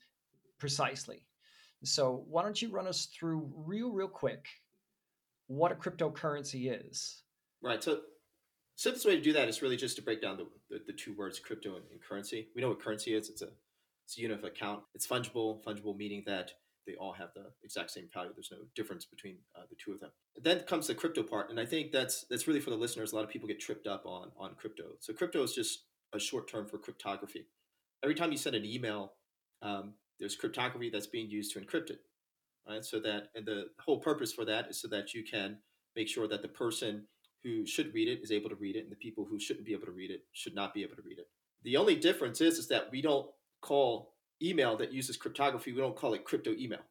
precisely. 0.60 1.24
So 1.84 2.24
why 2.28 2.44
don't 2.44 2.62
you 2.62 2.70
run 2.70 2.88
us 2.88 3.06
through 3.06 3.52
real 3.56 3.92
real 3.92 4.08
quick 4.08 4.48
what 5.48 5.72
a 5.72 5.76
cryptocurrency 5.76 6.72
is? 6.90 7.24
Right. 7.64 7.84
So 7.84 8.02
simplest 8.76 9.06
way 9.06 9.16
to 9.16 9.22
do 9.22 9.34
that 9.34 9.48
is 9.48 9.62
really 9.62 9.78
just 9.78 9.96
to 9.96 10.02
break 10.02 10.22
down 10.22 10.38
the, 10.38 10.48
the, 10.70 10.84
the 10.88 10.94
two 10.94 11.16
words 11.16 11.40
crypto 11.40 11.76
and, 11.76 11.86
and, 11.92 12.02
currency. 12.02 12.50
We 12.56 12.62
know 12.62 12.70
what 12.70 12.82
currency 12.82 13.14
is. 13.14 13.30
It's 13.30 13.42
a 13.42 13.50
it's 14.06 14.18
a 14.18 14.22
unit 14.22 14.40
of 14.40 14.46
account. 14.46 14.84
It's 14.94 15.08
fungible. 15.08 15.64
Fungible 15.64 15.98
meaning 15.98 16.24
that 16.28 16.52
they 16.86 16.96
all 16.96 17.12
have 17.12 17.30
the 17.36 17.46
exact 17.64 17.92
same 17.92 18.08
value. 18.14 18.32
There's 18.34 18.52
no 18.52 18.60
difference 18.76 19.04
between 19.04 19.38
uh, 19.56 19.64
the 19.70 19.76
two 19.76 19.92
of 19.92 20.00
them. 20.00 20.12
Then 20.42 20.60
comes 20.62 20.88
the 20.88 20.96
crypto 20.96 21.24
part, 21.24 21.50
and 21.50 21.60
I 21.60 21.66
think 21.66 21.92
that's 21.92 22.26
that's 22.30 22.48
really 22.48 22.62
for 22.62 22.70
the 22.70 22.78
listeners. 22.78 23.12
A 23.12 23.16
lot 23.16 23.26
of 23.26 23.30
people 23.30 23.48
get 23.48 23.60
tripped 23.60 23.88
up 23.88 24.06
on 24.06 24.32
on 24.38 24.56
crypto. 24.56 24.84
So 25.00 25.14
crypto 25.14 25.44
is 25.44 25.54
just 25.54 25.84
a 26.18 26.20
short 26.20 26.50
term 26.50 26.68
for 26.68 26.78
cryptography. 26.78 27.46
Every 28.04 28.16
time 28.16 28.32
you 28.32 28.38
send 28.38 28.56
an 28.56 28.66
email, 28.66 29.14
um, 29.62 29.94
there's 30.20 30.36
cryptography 30.36 30.90
that's 30.90 31.08
being 31.08 31.30
used 31.30 31.54
to 31.54 31.60
encrypt 31.60 31.90
it, 31.90 32.02
right? 32.68 32.84
So 32.84 33.00
that 33.00 33.30
and 33.36 33.46
the 33.46 33.68
whole 33.80 34.00
purpose 34.00 34.34
for 34.34 34.46
that 34.46 34.68
is 34.70 34.82
so 34.82 34.88
that 34.90 35.14
you 35.14 35.24
can 35.24 35.58
make 35.96 36.08
sure 36.08 36.28
that 36.28 36.42
the 36.42 36.48
person 36.48 37.08
who 37.44 37.66
should 37.66 37.94
read 37.94 38.08
it 38.08 38.22
is 38.22 38.32
able 38.32 38.50
to 38.50 38.56
read 38.56 38.76
it, 38.76 38.84
and 38.84 38.92
the 38.92 38.98
people 38.98 39.26
who 39.26 39.40
shouldn't 39.40 39.66
be 39.66 39.74
able 39.74 39.86
to 39.86 39.92
read 39.92 40.12
it 40.12 40.24
should 40.34 40.56
not 40.56 40.74
be 40.74 40.84
able 40.84 40.96
to 40.96 41.02
read 41.04 41.20
it. 41.20 41.28
The 41.64 41.78
only 41.78 41.96
difference 41.96 42.42
is, 42.42 42.58
is 42.58 42.68
that 42.68 42.90
we 42.92 43.02
don't 43.02 43.28
call 43.62 44.14
email 44.42 44.76
that 44.78 44.94
uses 44.94 45.18
cryptography, 45.18 45.72
we 45.72 45.82
don't 45.82 45.96
call 45.96 46.14
it 46.14 46.26
crypto 46.26 46.54
email. 46.58 46.82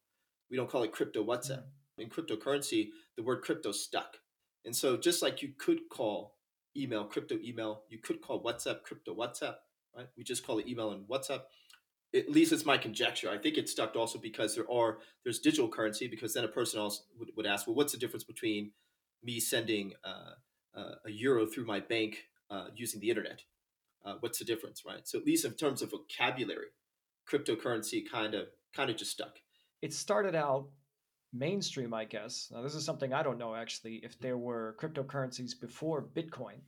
We 0.51 0.57
don't 0.57 0.71
call 0.71 0.83
it 0.83 0.93
crypto 0.93 1.25
WhatsApp. 1.25 1.65
Mm-hmm. 1.99 2.03
In 2.03 2.09
cryptocurrency, 2.11 2.91
the 3.17 3.23
word 3.23 3.43
crypto 3.43 3.73
stuck. 3.73 4.19
And 4.65 4.75
so 4.75 4.97
just 4.97 5.23
like 5.23 5.43
you 5.43 5.53
could 5.59 5.89
call 5.91 6.36
email 6.77 7.05
crypto 7.05 7.37
email, 7.43 7.83
you 7.89 7.99
could 7.99 8.21
call 8.21 8.43
WhatsApp 8.43 8.83
crypto 8.83 9.15
WhatsApp, 9.15 9.57
right? 9.97 10.07
We 10.17 10.25
just 10.25 10.47
call 10.47 10.59
it 10.59 10.67
email 10.67 10.91
and 10.91 11.07
WhatsApp. 11.09 11.43
At 12.15 12.31
least 12.31 12.53
it's 12.53 12.65
my 12.65 12.79
conjecture. 12.79 13.31
I 13.31 13.39
think 13.39 13.59
it's 13.59 13.73
stuck 13.73 13.97
also 13.97 14.19
because 14.19 14.55
there 14.55 14.71
are 14.71 14.99
there's 15.25 15.39
digital 15.39 15.69
currency 15.69 16.09
because 16.09 16.35
then 16.35 16.45
a 16.45 16.49
person 16.49 16.81
else 16.81 17.05
would, 17.19 17.31
would 17.37 17.47
ask, 17.47 17.67
well, 17.67 17.77
what's 17.77 17.93
the 17.93 17.99
difference 17.99 18.25
between 18.25 18.71
me 19.23 19.41
sending 19.41 19.93
uh, 20.05 20.35
uh, 20.77 20.95
a 21.05 21.11
euro 21.11 21.47
through 21.47 21.65
my 21.65 21.81
bank 21.81 22.25
uh, 22.51 22.67
using 22.75 23.01
the 23.01 23.11
internet. 23.11 23.43
Uh, 24.05 24.15
what's 24.21 24.39
the 24.39 24.45
difference, 24.45 24.85
right? 24.87 25.07
So 25.09 25.19
at 25.19 25.25
least 25.25 25.45
in 25.45 25.55
terms 25.55 25.83
of 25.83 25.91
vocabulary, 25.91 26.69
cryptocurrency 27.29 28.09
kind 28.09 28.35
of 28.35 28.47
kind 28.75 28.91
of 28.91 28.97
just 28.97 29.11
stuck. 29.11 29.39
It 29.83 29.93
started 29.93 30.35
out 30.35 30.69
mainstream, 31.39 31.95
I 31.95 32.05
guess. 32.05 32.51
Now 32.53 32.63
this 32.63 32.75
is 32.75 32.85
something 32.85 33.13
I 33.13 33.23
don't 33.23 33.39
know 33.39 33.55
actually. 33.55 33.97
If 34.03 34.19
there 34.19 34.39
were 34.39 34.77
cryptocurrencies 34.81 35.59
before 35.61 36.09
Bitcoin, 36.15 36.61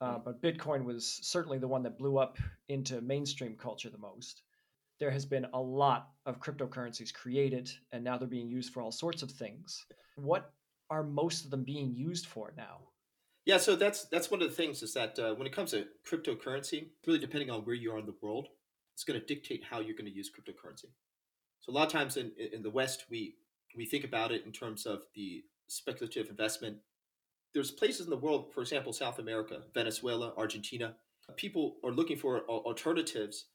uh, 0.00 0.18
mm. 0.18 0.24
but 0.24 0.42
Bitcoin 0.42 0.84
was 0.84 1.20
certainly 1.22 1.58
the 1.58 1.68
one 1.68 1.82
that 1.82 1.98
blew 1.98 2.18
up 2.18 2.38
into 2.68 3.00
mainstream 3.00 3.56
culture 3.56 3.90
the 3.90 3.98
most. 3.98 4.42
There 5.00 5.10
has 5.10 5.26
been 5.26 5.46
a 5.52 5.60
lot 5.60 6.10
of 6.24 6.40
cryptocurrencies 6.40 7.12
created, 7.12 7.70
and 7.92 8.04
now 8.04 8.16
they're 8.16 8.28
being 8.28 8.48
used 8.48 8.72
for 8.72 8.80
all 8.80 8.92
sorts 8.92 9.22
of 9.22 9.30
things. 9.30 9.84
What 10.16 10.52
are 10.88 11.02
most 11.02 11.44
of 11.44 11.50
them 11.50 11.64
being 11.64 11.94
used 11.94 12.26
for 12.26 12.52
now? 12.56 12.78
Yeah, 13.44 13.58
so 13.58 13.76
that's 13.76 14.04
that's 14.06 14.30
one 14.30 14.40
of 14.40 14.48
the 14.48 14.54
things 14.54 14.82
is 14.82 14.94
that 14.94 15.18
uh, 15.18 15.34
when 15.34 15.46
it 15.46 15.52
comes 15.52 15.72
to 15.72 15.86
cryptocurrency, 16.08 16.86
really 17.06 17.18
depending 17.18 17.50
on 17.50 17.62
where 17.62 17.74
you 17.74 17.92
are 17.92 17.98
in 17.98 18.06
the 18.06 18.14
world, 18.22 18.48
it's 18.94 19.04
going 19.04 19.20
to 19.20 19.26
dictate 19.26 19.64
how 19.68 19.80
you're 19.80 19.96
going 19.96 20.10
to 20.10 20.16
use 20.16 20.30
cryptocurrency. 20.30 20.86
So 21.60 21.72
a 21.72 21.74
lot 21.74 21.86
of 21.86 21.92
times 21.92 22.16
in, 22.16 22.32
in 22.52 22.62
the 22.62 22.70
West, 22.70 23.06
we 23.10 23.36
we 23.76 23.86
think 23.86 24.04
about 24.04 24.32
it 24.32 24.44
in 24.44 24.52
terms 24.52 24.86
of 24.86 25.02
the 25.14 25.44
speculative 25.68 26.28
investment. 26.28 26.78
There's 27.52 27.70
places 27.70 28.06
in 28.06 28.10
the 28.10 28.16
world, 28.16 28.52
for 28.52 28.60
example, 28.60 28.92
South 28.92 29.18
America, 29.18 29.62
Venezuela, 29.72 30.32
Argentina. 30.36 30.94
People 31.36 31.76
are 31.84 31.92
looking 31.92 32.16
for 32.16 32.40
alternatives 32.40 33.46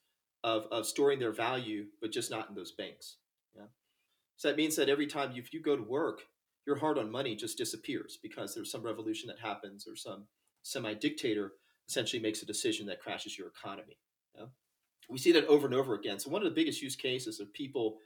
of, 0.42 0.66
of 0.70 0.86
storing 0.86 1.18
their 1.18 1.32
value, 1.32 1.86
but 2.00 2.12
just 2.12 2.30
not 2.30 2.48
in 2.48 2.54
those 2.54 2.72
banks. 2.72 3.16
Yeah. 3.54 3.66
So 4.36 4.48
that 4.48 4.56
means 4.56 4.76
that 4.76 4.88
every 4.88 5.06
time 5.06 5.32
you, 5.32 5.42
if 5.42 5.52
you 5.52 5.60
go 5.60 5.76
to 5.76 5.82
work, 5.82 6.22
your 6.66 6.76
hard 6.76 6.98
on 6.98 7.10
money 7.10 7.36
just 7.36 7.58
disappears 7.58 8.18
because 8.22 8.54
there's 8.54 8.70
some 8.70 8.82
revolution 8.82 9.28
that 9.28 9.38
happens 9.38 9.86
or 9.86 9.96
some 9.96 10.26
semi 10.62 10.94
dictator 10.94 11.52
essentially 11.88 12.22
makes 12.22 12.42
a 12.42 12.46
decision 12.46 12.86
that 12.86 13.00
crashes 13.00 13.36
your 13.38 13.48
economy. 13.48 13.98
Yeah? 14.36 14.46
We 15.08 15.18
see 15.18 15.32
that 15.32 15.46
over 15.46 15.66
and 15.66 15.74
over 15.74 15.94
again. 15.94 16.18
So, 16.18 16.30
one 16.30 16.42
of 16.42 16.48
the 16.48 16.54
biggest 16.54 16.82
use 16.82 16.96
cases 16.96 17.40
of 17.40 17.52
people 17.52 17.98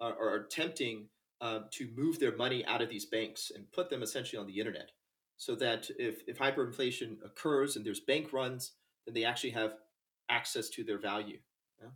are, 0.00 0.12
are 0.12 0.34
attempting 0.36 1.06
um, 1.40 1.66
to 1.72 1.88
move 1.96 2.18
their 2.18 2.36
money 2.36 2.64
out 2.66 2.82
of 2.82 2.88
these 2.88 3.06
banks 3.06 3.50
and 3.54 3.70
put 3.72 3.90
them 3.90 4.02
essentially 4.02 4.38
on 4.38 4.46
the 4.46 4.58
internet 4.58 4.90
so 5.36 5.54
that 5.54 5.88
if, 5.98 6.22
if 6.26 6.38
hyperinflation 6.38 7.16
occurs 7.24 7.76
and 7.76 7.84
there's 7.84 8.00
bank 8.00 8.32
runs, 8.32 8.72
then 9.06 9.14
they 9.14 9.24
actually 9.24 9.50
have 9.50 9.74
access 10.28 10.68
to 10.68 10.84
their 10.84 10.98
value. 10.98 11.38
Yeah? 11.80 11.88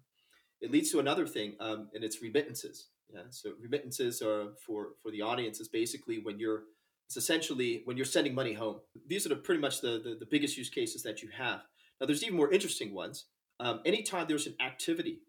It 0.61 0.71
leads 0.71 0.91
to 0.93 0.99
another 0.99 1.27
thing, 1.27 1.55
um, 1.61 1.89
and 1.95 2.03
it's 2.03 2.23
remittances. 2.23 2.89
Yeah. 3.13 3.23
So 3.31 3.53
remittances 3.61 4.23
are 4.23 4.55
for 4.67 4.93
for 5.03 5.11
the 5.11 5.23
audience 5.23 5.61
is 5.61 5.69
basically 5.69 6.19
when 6.19 6.39
you're 6.39 6.63
it's 7.07 7.17
essentially 7.17 7.83
when 7.85 7.97
you're 7.97 8.07
sending 8.07 8.35
money 8.35 8.55
home. 8.55 8.81
These 9.07 9.27
are 9.27 9.29
the, 9.29 9.37
pretty 9.37 9.61
much 9.61 9.83
the, 9.83 10.01
the, 10.03 10.17
the 10.19 10.27
biggest 10.27 10.57
use 10.57 10.71
cases 10.71 11.03
that 11.03 11.23
you 11.23 11.29
have. 11.37 11.61
Now 12.01 12.07
there's 12.07 12.25
even 12.25 12.37
more 12.37 12.51
interesting 12.51 12.95
ones. 12.95 13.27
Um, 13.61 13.81
anytime 13.85 14.27
there's 14.27 14.47
an 14.47 14.57
activity 14.61 15.21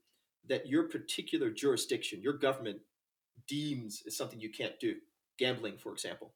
that 0.47 0.67
your 0.67 0.83
particular 0.83 1.49
jurisdiction, 1.49 2.21
your 2.21 2.33
government 2.37 2.79
deems 3.47 4.03
is 4.05 4.17
something 4.17 4.39
you 4.39 4.51
can't 4.51 4.79
do. 4.79 4.95
Gambling, 5.37 5.77
for 5.77 5.91
example. 5.91 6.33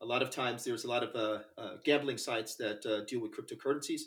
A 0.00 0.06
lot 0.06 0.22
of 0.22 0.30
times 0.30 0.64
there's 0.64 0.84
a 0.84 0.88
lot 0.88 1.02
of 1.02 1.14
uh, 1.14 1.42
uh, 1.58 1.76
gambling 1.84 2.18
sites 2.18 2.56
that 2.56 2.84
uh, 2.84 3.04
deal 3.06 3.20
with 3.20 3.32
cryptocurrencies. 3.32 4.02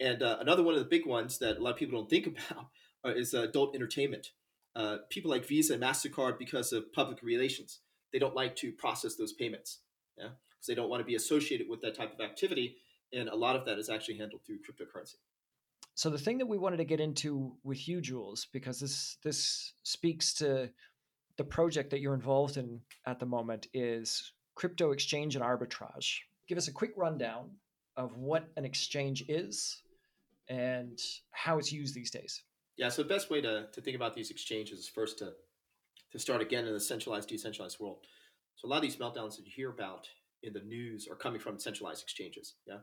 And 0.00 0.22
uh, 0.22 0.38
another 0.40 0.62
one 0.62 0.74
of 0.74 0.80
the 0.80 0.88
big 0.88 1.06
ones 1.06 1.38
that 1.38 1.58
a 1.58 1.62
lot 1.62 1.70
of 1.70 1.76
people 1.76 1.98
don't 1.98 2.10
think 2.10 2.26
about 2.50 3.16
is 3.16 3.34
adult 3.34 3.74
entertainment. 3.74 4.32
Uh, 4.74 4.98
people 5.10 5.30
like 5.30 5.46
Visa 5.46 5.74
and 5.74 5.82
MasterCard, 5.82 6.38
because 6.38 6.72
of 6.72 6.92
public 6.92 7.22
relations, 7.22 7.80
they 8.12 8.18
don't 8.18 8.34
like 8.34 8.56
to 8.56 8.72
process 8.72 9.16
those 9.16 9.32
payments. 9.32 9.80
Yeah? 10.16 10.28
Because 10.50 10.66
they 10.66 10.74
don't 10.74 10.88
want 10.88 11.00
to 11.00 11.04
be 11.04 11.14
associated 11.14 11.68
with 11.68 11.82
that 11.82 11.94
type 11.94 12.12
of 12.12 12.20
activity. 12.20 12.76
And 13.12 13.28
a 13.28 13.36
lot 13.36 13.54
of 13.54 13.66
that 13.66 13.78
is 13.78 13.90
actually 13.90 14.18
handled 14.18 14.42
through 14.44 14.58
cryptocurrency. 14.58 15.16
So 15.94 16.08
the 16.08 16.18
thing 16.18 16.38
that 16.38 16.48
we 16.48 16.56
wanted 16.56 16.78
to 16.78 16.84
get 16.84 17.00
into 17.00 17.52
with 17.62 17.86
you, 17.86 18.00
Jules, 18.00 18.46
because 18.52 18.80
this 18.80 19.18
this 19.22 19.74
speaks 19.82 20.32
to 20.34 20.70
the 21.42 21.48
project 21.48 21.90
that 21.90 22.00
you're 22.00 22.14
involved 22.14 22.56
in 22.56 22.80
at 23.04 23.18
the 23.18 23.26
moment, 23.26 23.66
is 23.74 24.32
crypto 24.54 24.92
exchange 24.92 25.34
and 25.34 25.44
arbitrage. 25.44 26.18
Give 26.46 26.56
us 26.56 26.68
a 26.68 26.72
quick 26.72 26.92
rundown 26.96 27.50
of 27.96 28.16
what 28.16 28.48
an 28.56 28.64
exchange 28.64 29.24
is 29.28 29.82
and 30.48 31.00
how 31.32 31.58
it's 31.58 31.72
used 31.72 31.96
these 31.96 32.12
days. 32.12 32.42
Yeah, 32.76 32.90
so 32.90 33.02
the 33.02 33.08
best 33.08 33.28
way 33.28 33.40
to, 33.40 33.66
to 33.72 33.80
think 33.80 33.96
about 33.96 34.14
these 34.14 34.30
exchanges 34.30 34.78
is 34.78 34.88
first 34.88 35.18
to, 35.18 35.32
to 36.12 36.18
start 36.20 36.40
again 36.40 36.64
in 36.64 36.74
the 36.74 36.80
centralized, 36.80 37.28
decentralized 37.28 37.80
world. 37.80 37.98
So 38.54 38.68
a 38.68 38.70
lot 38.70 38.76
of 38.76 38.82
these 38.82 38.96
meltdowns 38.96 39.34
that 39.36 39.44
you 39.44 39.52
hear 39.52 39.70
about 39.70 40.06
in 40.44 40.52
the 40.52 40.60
news 40.60 41.08
are 41.08 41.16
coming 41.16 41.40
from 41.40 41.58
centralized 41.58 42.04
exchanges. 42.04 42.54
Yeah, 42.68 42.78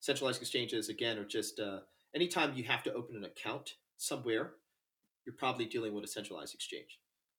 centralized 0.00 0.40
exchanges 0.40 0.88
again 0.88 1.18
are 1.18 1.26
just 1.26 1.60
uh, 1.60 1.80
anytime 2.14 2.54
you 2.54 2.64
have 2.64 2.82
to 2.84 2.92
open 2.94 3.16
an 3.16 3.24
account 3.24 3.74
somewhere, 3.98 4.52
you're 5.26 5.34
probably 5.34 5.66
dealing 5.66 5.92
with 5.92 6.04
a 6.04 6.08
centralized 6.08 6.54
exchange, 6.54 6.98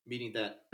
meaning 0.10 0.34
that 0.34 0.64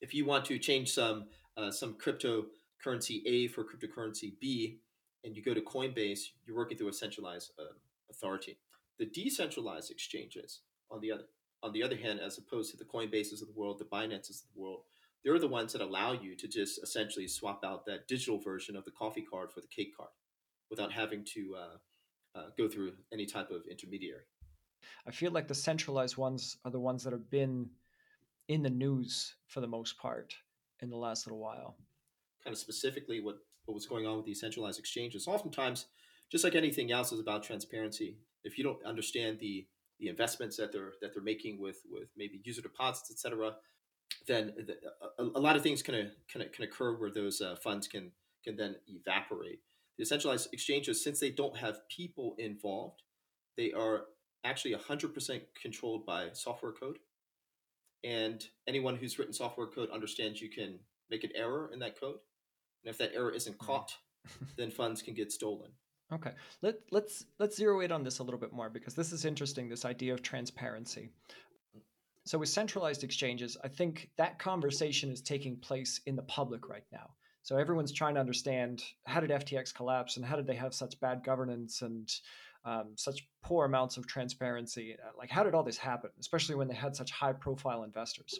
if 0.00 0.14
you 0.14 0.24
want 0.24 0.44
to 0.46 0.58
change 0.58 0.92
some 0.92 1.26
uh, 1.56 1.70
some 1.70 1.94
cryptocurrency 1.94 3.22
A 3.26 3.48
for 3.48 3.64
cryptocurrency 3.64 4.32
B, 4.40 4.78
and 5.24 5.36
you 5.36 5.42
go 5.42 5.54
to 5.54 5.60
Coinbase, 5.60 6.20
you're 6.46 6.56
working 6.56 6.78
through 6.78 6.88
a 6.88 6.92
centralized 6.92 7.52
uh, 7.58 7.74
authority. 8.10 8.58
The 8.98 9.06
decentralized 9.06 9.90
exchanges, 9.90 10.60
on 10.90 11.00
the 11.00 11.12
other 11.12 11.24
on 11.62 11.72
the 11.72 11.82
other 11.82 11.96
hand, 11.96 12.20
as 12.20 12.38
opposed 12.38 12.70
to 12.70 12.76
the 12.76 12.84
Coinbases 12.84 13.42
of 13.42 13.48
the 13.48 13.54
world, 13.54 13.78
the 13.78 13.84
Binances 13.84 14.44
of 14.44 14.54
the 14.54 14.60
world, 14.60 14.82
they're 15.24 15.38
the 15.38 15.48
ones 15.48 15.72
that 15.72 15.82
allow 15.82 16.12
you 16.12 16.36
to 16.36 16.46
just 16.46 16.82
essentially 16.82 17.26
swap 17.26 17.64
out 17.64 17.84
that 17.86 18.06
digital 18.06 18.38
version 18.38 18.76
of 18.76 18.84
the 18.84 18.90
coffee 18.92 19.26
card 19.28 19.50
for 19.50 19.60
the 19.60 19.66
cake 19.66 19.96
card, 19.96 20.10
without 20.70 20.92
having 20.92 21.24
to 21.34 21.56
uh, 21.58 22.38
uh, 22.38 22.46
go 22.56 22.68
through 22.68 22.92
any 23.12 23.26
type 23.26 23.50
of 23.50 23.62
intermediary. 23.68 24.22
I 25.06 25.10
feel 25.10 25.32
like 25.32 25.48
the 25.48 25.54
centralized 25.54 26.16
ones 26.16 26.58
are 26.64 26.70
the 26.70 26.78
ones 26.80 27.02
that 27.04 27.12
have 27.12 27.30
been 27.30 27.70
in 28.48 28.62
the 28.62 28.70
news 28.70 29.34
for 29.48 29.60
the 29.60 29.66
most 29.66 29.98
part 29.98 30.34
in 30.80 30.90
the 30.90 30.96
last 30.96 31.26
little 31.26 31.40
while. 31.40 31.76
Kind 32.44 32.54
of 32.54 32.58
specifically, 32.58 33.20
what 33.20 33.36
what 33.64 33.74
was 33.74 33.86
going 33.86 34.06
on 34.06 34.16
with 34.16 34.26
these 34.26 34.40
centralized 34.40 34.78
exchanges. 34.78 35.26
Oftentimes, 35.26 35.86
just 36.30 36.44
like 36.44 36.54
anything 36.54 36.92
else, 36.92 37.12
is 37.12 37.20
about 37.20 37.42
transparency. 37.42 38.16
If 38.44 38.58
you 38.58 38.64
don't 38.64 38.84
understand 38.84 39.38
the 39.40 39.66
the 39.98 40.08
investments 40.08 40.56
that 40.56 40.72
they're 40.72 40.92
that 41.00 41.12
they're 41.12 41.22
making 41.22 41.60
with 41.60 41.82
with 41.90 42.08
maybe 42.16 42.40
user 42.44 42.62
deposits, 42.62 43.10
etc., 43.10 43.56
then 44.26 44.52
the, 44.56 44.76
a, 45.18 45.38
a, 45.38 45.40
lot 45.40 45.56
of 45.56 45.62
things 45.62 45.82
can 45.82 46.12
can, 46.30 46.44
can 46.52 46.64
occur 46.64 46.96
where 46.96 47.10
those 47.10 47.40
uh, 47.40 47.56
funds 47.56 47.88
can 47.88 48.12
can 48.44 48.56
then 48.56 48.76
evaporate. 48.86 49.60
The 49.98 50.04
centralized 50.04 50.48
exchanges, 50.52 51.02
since 51.02 51.18
they 51.20 51.30
don't 51.30 51.56
have 51.56 51.88
people 51.88 52.36
involved, 52.38 53.02
they 53.56 53.72
are 53.72 54.02
actually 54.44 54.74
100% 54.74 55.40
controlled 55.60 56.04
by 56.04 56.28
software 56.32 56.72
code. 56.72 56.98
And 58.04 58.44
anyone 58.68 58.96
who's 58.96 59.18
written 59.18 59.34
software 59.34 59.66
code 59.66 59.90
understands 59.90 60.40
you 60.40 60.48
can 60.50 60.78
make 61.10 61.24
an 61.24 61.30
error 61.34 61.70
in 61.72 61.78
that 61.80 61.98
code. 61.98 62.18
And 62.84 62.90
if 62.90 62.98
that 62.98 63.12
error 63.14 63.30
isn't 63.30 63.56
hmm. 63.58 63.66
caught, 63.66 63.92
then 64.56 64.70
funds 64.70 65.02
can 65.02 65.14
get 65.14 65.32
stolen. 65.32 65.70
Okay. 66.12 66.30
Let 66.62 66.76
let's 66.92 67.24
let's 67.40 67.56
zero 67.56 67.80
in 67.80 67.90
on 67.90 68.04
this 68.04 68.20
a 68.20 68.22
little 68.22 68.38
bit 68.38 68.52
more 68.52 68.70
because 68.70 68.94
this 68.94 69.12
is 69.12 69.24
interesting, 69.24 69.68
this 69.68 69.84
idea 69.84 70.14
of 70.14 70.22
transparency. 70.22 71.10
So 72.26 72.38
with 72.38 72.48
centralized 72.48 73.04
exchanges, 73.04 73.56
I 73.62 73.68
think 73.68 74.10
that 74.16 74.38
conversation 74.38 75.10
is 75.10 75.20
taking 75.20 75.56
place 75.56 76.00
in 76.06 76.16
the 76.16 76.22
public 76.22 76.68
right 76.68 76.86
now. 76.92 77.10
So 77.42 77.56
everyone's 77.56 77.92
trying 77.92 78.14
to 78.14 78.20
understand 78.20 78.82
how 79.04 79.20
did 79.20 79.30
FTX 79.30 79.72
collapse 79.72 80.16
and 80.16 80.26
how 80.26 80.34
did 80.34 80.48
they 80.48 80.56
have 80.56 80.74
such 80.74 80.98
bad 80.98 81.22
governance 81.24 81.82
and 81.82 82.12
um, 82.66 82.92
such 82.96 83.26
poor 83.42 83.64
amounts 83.64 83.96
of 83.96 84.06
transparency? 84.06 84.96
Like, 85.16 85.30
how 85.30 85.44
did 85.44 85.54
all 85.54 85.62
this 85.62 85.78
happen, 85.78 86.10
especially 86.20 86.56
when 86.56 86.68
they 86.68 86.74
had 86.74 86.94
such 86.94 87.10
high 87.12 87.32
profile 87.32 87.84
investors? 87.84 88.38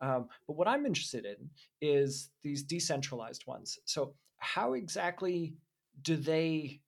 Um, 0.00 0.28
but 0.46 0.56
what 0.56 0.68
I'm 0.68 0.86
interested 0.86 1.26
in 1.26 1.50
is 1.80 2.30
these 2.42 2.62
decentralized 2.62 3.46
ones. 3.46 3.78
So, 3.84 4.14
how 4.38 4.74
exactly 4.74 5.54
do 6.02 6.16
they 6.16 6.80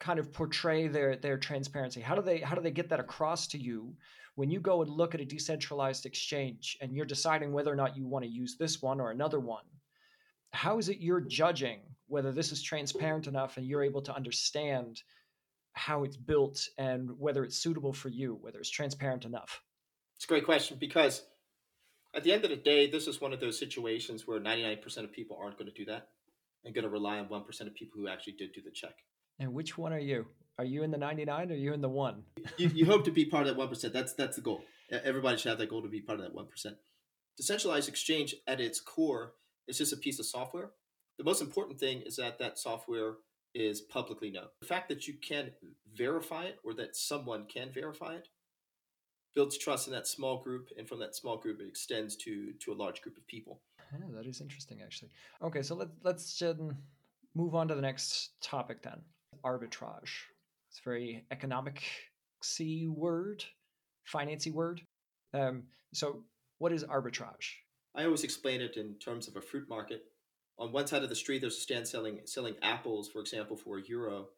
kind 0.00 0.18
of 0.18 0.32
portray 0.32 0.88
their 0.88 1.16
their 1.16 1.38
transparency? 1.38 2.00
How 2.00 2.14
do 2.14 2.22
they 2.22 2.38
how 2.38 2.54
do 2.54 2.60
they 2.60 2.70
get 2.70 2.88
that 2.90 3.00
across 3.00 3.46
to 3.48 3.58
you 3.58 3.94
when 4.34 4.50
you 4.50 4.60
go 4.60 4.82
and 4.82 4.90
look 4.90 5.14
at 5.14 5.20
a 5.20 5.24
decentralized 5.24 6.04
exchange 6.06 6.76
and 6.80 6.94
you're 6.94 7.06
deciding 7.06 7.52
whether 7.52 7.72
or 7.72 7.76
not 7.76 7.96
you 7.96 8.06
want 8.06 8.24
to 8.24 8.30
use 8.30 8.56
this 8.58 8.82
one 8.82 9.00
or 9.00 9.10
another 9.10 9.40
one? 9.40 9.64
How 10.52 10.78
is 10.78 10.88
it 10.88 10.98
you're 10.98 11.20
judging 11.20 11.80
whether 12.08 12.32
this 12.32 12.52
is 12.52 12.62
transparent 12.62 13.26
enough 13.26 13.56
and 13.56 13.66
you're 13.66 13.82
able 13.82 14.02
to 14.02 14.14
understand 14.14 15.02
how 15.74 16.04
it's 16.04 16.16
built 16.16 16.68
and 16.78 17.10
whether 17.18 17.44
it's 17.44 17.56
suitable 17.56 17.92
for 17.92 18.08
you, 18.08 18.38
whether 18.40 18.58
it's 18.58 18.70
transparent 18.70 19.24
enough? 19.24 19.62
It's 20.16 20.24
a 20.24 20.28
great 20.28 20.44
question 20.44 20.78
because 20.80 21.22
at 22.14 22.22
the 22.22 22.32
end 22.32 22.44
of 22.44 22.50
the 22.50 22.56
day, 22.56 22.88
this 22.88 23.06
is 23.06 23.20
one 23.20 23.32
of 23.32 23.40
those 23.40 23.58
situations 23.58 24.26
where 24.26 24.40
99% 24.40 24.96
of 24.98 25.12
people 25.12 25.38
aren't 25.40 25.58
going 25.58 25.70
to 25.70 25.76
do 25.76 25.84
that 25.86 26.08
and 26.64 26.74
going 26.74 26.84
to 26.84 26.88
rely 26.88 27.18
on 27.18 27.26
1% 27.26 27.60
of 27.60 27.74
people 27.74 28.00
who 28.00 28.08
actually 28.08 28.34
did 28.34 28.52
do 28.52 28.62
the 28.62 28.70
check. 28.70 28.94
And 29.38 29.52
which 29.52 29.76
one 29.76 29.92
are 29.92 29.98
you? 29.98 30.26
Are 30.58 30.64
you 30.64 30.84
in 30.84 30.92
the 30.92 30.96
99 30.96 31.50
or 31.50 31.54
are 31.54 31.56
you 31.56 31.72
in 31.72 31.80
the 31.80 31.88
1? 31.88 32.22
you, 32.56 32.68
you 32.68 32.86
hope 32.90 33.04
to 33.04 33.10
be 33.10 33.24
part 33.24 33.46
of 33.46 33.56
that 33.56 33.70
1%. 33.70 33.92
That's 33.92 34.14
that's 34.14 34.36
the 34.36 34.42
goal. 34.42 34.62
Everybody 34.90 35.36
should 35.36 35.48
have 35.48 35.58
that 35.58 35.70
goal 35.70 35.82
to 35.82 35.88
be 35.88 36.00
part 36.00 36.20
of 36.20 36.24
that 36.24 36.36
1%. 36.36 36.46
Decentralized 37.36 37.88
exchange 37.88 38.36
at 38.46 38.60
its 38.60 38.80
core 38.80 39.32
is 39.66 39.78
just 39.78 39.92
a 39.92 39.96
piece 39.96 40.20
of 40.20 40.26
software. 40.26 40.70
The 41.18 41.24
most 41.24 41.42
important 41.42 41.80
thing 41.80 42.02
is 42.02 42.16
that 42.16 42.38
that 42.38 42.58
software 42.58 43.14
is 43.54 43.80
publicly 43.80 44.30
known. 44.30 44.46
The 44.60 44.66
fact 44.66 44.88
that 44.88 45.06
you 45.06 45.14
can 45.14 45.50
verify 45.94 46.44
it 46.44 46.58
or 46.64 46.74
that 46.74 46.96
someone 46.96 47.46
can 47.46 47.70
verify 47.72 48.14
it 48.14 48.28
builds 49.34 49.58
trust 49.58 49.88
in 49.88 49.92
that 49.92 50.06
small 50.06 50.38
group, 50.38 50.68
and 50.78 50.88
from 50.88 51.00
that 51.00 51.14
small 51.14 51.36
group, 51.36 51.60
it 51.60 51.66
extends 51.66 52.16
to 52.16 52.52
to 52.60 52.72
a 52.72 52.74
large 52.74 53.02
group 53.02 53.16
of 53.16 53.26
people. 53.26 53.60
Yeah, 53.92 54.06
that 54.14 54.26
is 54.26 54.40
interesting, 54.40 54.80
actually. 54.82 55.10
Okay, 55.42 55.62
so 55.62 55.74
let, 55.74 55.88
let's 56.02 56.40
um, 56.42 56.76
move 57.34 57.54
on 57.54 57.68
to 57.68 57.74
the 57.74 57.82
next 57.82 58.40
topic 58.40 58.82
then 58.82 59.00
arbitrage. 59.44 60.10
It's 60.70 60.80
a 60.80 60.84
very 60.84 61.24
economic 61.30 61.82
C 62.42 62.88
word, 62.88 63.44
financy 64.12 64.52
word. 64.52 64.80
Um, 65.32 65.64
so, 65.92 66.24
what 66.58 66.72
is 66.72 66.84
arbitrage? 66.84 67.52
I 67.94 68.04
always 68.04 68.24
explain 68.24 68.60
it 68.60 68.76
in 68.76 68.94
terms 68.94 69.28
of 69.28 69.36
a 69.36 69.40
fruit 69.40 69.68
market. 69.68 70.04
On 70.58 70.72
one 70.72 70.86
side 70.86 71.02
of 71.02 71.08
the 71.08 71.16
street, 71.16 71.40
there's 71.40 71.56
a 71.56 71.60
stand 71.60 71.88
selling 71.88 72.20
selling 72.24 72.54
apples, 72.62 73.08
for 73.08 73.20
example, 73.20 73.56
for 73.56 73.78
a 73.78 73.82
euro, 73.82 74.28